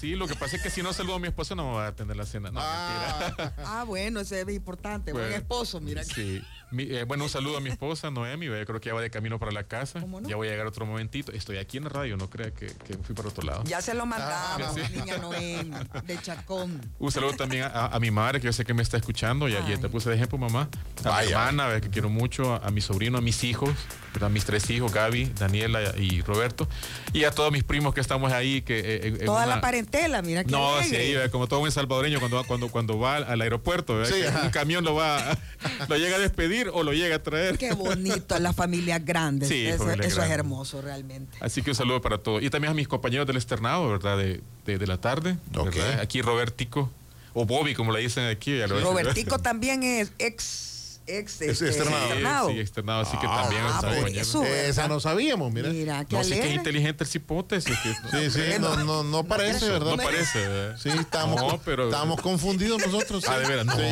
sí, 0.00 0.14
lo 0.14 0.26
que 0.28 0.34
pasa 0.36 0.56
es 0.56 0.62
que 0.62 0.70
si 0.70 0.82
no 0.82 0.92
saludo 0.92 1.16
a 1.16 1.18
mi 1.18 1.28
esposa 1.28 1.54
no 1.54 1.68
me 1.70 1.76
va 1.76 1.86
a 1.86 1.88
atender 1.88 2.16
la 2.16 2.26
cena. 2.26 2.50
No, 2.50 2.60
mentira. 2.60 3.34
Ah, 3.38 3.52
Ah, 3.80 3.84
bueno, 3.84 4.20
ese 4.20 4.40
es 4.40 4.48
importante. 4.50 5.12
Buen 5.12 5.32
esposo, 5.32 5.80
mira. 5.80 6.04
Sí. 6.04 6.42
Mi- 6.70 6.84
eh, 6.84 7.04
bueno, 7.04 7.24
un 7.24 7.30
saludo 7.30 7.56
a 7.56 7.60
mi 7.60 7.70
esposa, 7.70 8.10
Noemi. 8.10 8.46
Yo 8.46 8.52
creo 8.66 8.80
que 8.80 8.88
ya 8.88 8.94
va 8.94 9.00
de 9.00 9.10
camino 9.10 9.38
para 9.38 9.52
la 9.52 9.64
casa. 9.64 10.00
¿Cómo 10.00 10.20
no? 10.20 10.28
Ya 10.28 10.36
voy 10.36 10.48
a 10.48 10.50
llegar 10.52 10.66
otro 10.66 10.86
momentito. 10.86 11.23
Estoy 11.32 11.58
aquí 11.58 11.78
en 11.78 11.84
la 11.84 11.90
radio, 11.90 12.16
no 12.16 12.28
crea 12.28 12.50
que, 12.52 12.66
que 12.66 12.96
fui 12.98 13.14
para 13.14 13.28
otro 13.28 13.42
lado. 13.44 13.62
Ya 13.64 13.80
se 13.80 13.94
lo 13.94 14.06
mandamos, 14.06 14.68
Ah, 14.68 14.72
sí. 14.74 14.92
niña 14.98 15.18
Noemi, 15.18 15.74
de 16.06 16.20
Chacón. 16.20 16.80
Un 16.98 17.12
saludo 17.12 17.32
también 17.34 17.64
a, 17.64 17.66
a- 17.68 17.86
a 17.96 18.00
mi 18.00 18.10
madre, 18.10 18.40
que 18.40 18.46
yo 18.46 18.52
sé 18.52 18.64
que 18.64 18.74
me 18.74 18.82
está 18.82 18.96
escuchando. 18.96 19.48
Ya 19.48 19.64
te 19.64 19.88
puse 19.88 20.10
de 20.10 20.16
ejemplo, 20.16 20.38
mamá. 20.38 20.68
A 21.04 21.08
Vaya. 21.08 21.26
mi 21.26 21.32
hermana, 21.32 21.80
que 21.80 21.90
quiero 21.90 22.08
mucho. 22.10 22.54
A, 22.54 22.58
a 22.66 22.70
mi 22.70 22.80
sobrino, 22.80 23.18
a 23.18 23.20
mis 23.20 23.44
hijos. 23.44 23.70
¿verdad? 24.12 24.30
Mis 24.30 24.44
tres 24.44 24.70
hijos, 24.70 24.92
Gaby, 24.92 25.32
Daniela 25.36 25.92
y 25.98 26.20
Roberto. 26.22 26.68
Y 27.12 27.24
a 27.24 27.32
todos 27.32 27.50
mis 27.50 27.64
primos 27.64 27.94
que 27.94 28.00
estamos 28.00 28.32
ahí. 28.32 28.62
Que, 28.62 28.78
eh, 28.78 29.00
en- 29.08 29.14
en 29.20 29.24
Toda 29.26 29.44
una- 29.44 29.56
la 29.56 29.60
parentela, 29.60 30.22
mira 30.22 30.44
que 30.44 30.50
No, 30.52 30.80
sí, 30.82 31.14
como 31.32 31.48
todo 31.48 31.60
buen 31.60 31.72
salvadoreño 31.72 32.20
cuando, 32.20 32.36
va- 32.36 32.44
cuando, 32.44 32.68
cuando 32.68 32.98
va 32.98 33.16
al, 33.16 33.40
aeropuerto. 33.40 34.04
Sí, 34.04 34.14
un 34.42 34.50
camión 34.50 34.84
lo 34.84 34.94
va, 34.94 35.36
lo 35.88 35.96
llega 35.96 36.16
a 36.16 36.18
despedir 36.20 36.70
o 36.72 36.82
lo 36.84 36.92
llega 36.92 37.16
a 37.16 37.22
traer. 37.22 37.58
Qué 37.58 37.72
bonito, 37.74 38.38
las 38.38 38.54
familias 38.54 39.04
grandes. 39.04 39.48
Sí, 39.48 39.66
eso 39.66 39.90
es 39.90 40.16
hermoso 40.18 40.80
realmente. 40.80 41.13
Así 41.40 41.62
que 41.62 41.70
un 41.70 41.76
saludo 41.76 42.00
para 42.00 42.18
todos. 42.18 42.42
Y 42.42 42.50
también 42.50 42.70
a 42.72 42.74
mis 42.74 42.88
compañeros 42.88 43.26
del 43.26 43.36
externado, 43.36 43.88
¿verdad? 43.88 44.18
De, 44.18 44.40
de, 44.66 44.78
de 44.78 44.86
la 44.86 44.98
tarde. 45.00 45.36
Ok. 45.56 45.74
¿verdad? 45.74 46.00
Aquí 46.00 46.22
Robertico, 46.22 46.90
o 47.32 47.44
Bobby, 47.46 47.74
como 47.74 47.92
le 47.92 48.00
dicen 48.00 48.24
aquí. 48.26 48.58
ya 48.58 48.66
lo- 48.66 48.80
Robertico 48.80 49.38
también 49.38 49.82
es 49.82 50.12
ex, 50.18 50.73
ex 51.06 51.40
Es 51.40 51.60
este, 51.62 51.66
externado. 51.68 51.98
Sí, 51.98 52.10
externado. 52.12 52.50
sí, 52.50 52.58
externado, 52.60 53.00
así 53.02 53.16
que 53.18 53.26
también 53.26 53.62
Ah, 53.64 53.78
compañero. 53.80 54.20
eso. 54.20 54.44
Esa 54.44 54.88
no 54.88 55.00
sabíamos, 55.00 55.52
mira. 55.52 55.68
Mira, 55.70 56.04
qué 56.04 56.16
No 56.16 56.24
sé 56.24 56.40
qué 56.40 56.48
es 56.48 56.54
inteligente 56.54 57.04
el 57.04 57.10
cipote. 57.10 57.58
que- 57.58 57.62
Sí, 57.64 58.30
sí, 58.30 58.40
no, 58.60 58.76
no, 58.84 59.02
no 59.04 59.24
parece, 59.24 59.68
¿verdad? 59.68 59.90
No 59.90 59.96
parece, 59.96 60.38
¿verdad? 60.48 60.78
Sí, 60.80 60.88
estamos, 60.88 61.40
No, 61.40 61.60
pero- 61.64 61.84
estamos 61.84 62.20
confundidos 62.20 62.80
nosotros. 62.84 63.22
sí. 63.22 63.30
Ah, 63.30 63.38
de 63.38 63.46
veras, 63.48 63.66
no. 63.66 63.74
Sí. 63.76 63.82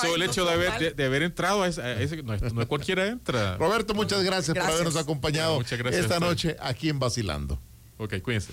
Solo 0.00 0.14
el 0.14 0.20
no, 0.20 0.24
hecho 0.26 0.44
de 0.44 0.52
haber, 0.52 0.78
de, 0.78 0.90
de 0.92 1.04
haber 1.04 1.22
entrado 1.22 1.62
a 1.62 1.68
ese, 1.68 1.80
a 1.82 2.00
ese- 2.00 2.22
no, 2.22 2.34
es- 2.34 2.52
no 2.52 2.68
cualquiera 2.68 3.06
entra. 3.06 3.56
Roberto, 3.56 3.94
muchas 3.94 4.22
gracias, 4.22 4.56
por 4.56 4.66
habernos 4.66 4.96
acompañado 4.96 5.54
Bueno, 5.54 5.64
muchas 5.64 5.78
gracias 5.78 6.02
esta 6.04 6.20
noche 6.20 6.56
aquí 6.60 6.88
en 6.88 6.98
Vacilando. 6.98 7.58
Ok, 7.98 8.20
cuídense. 8.22 8.52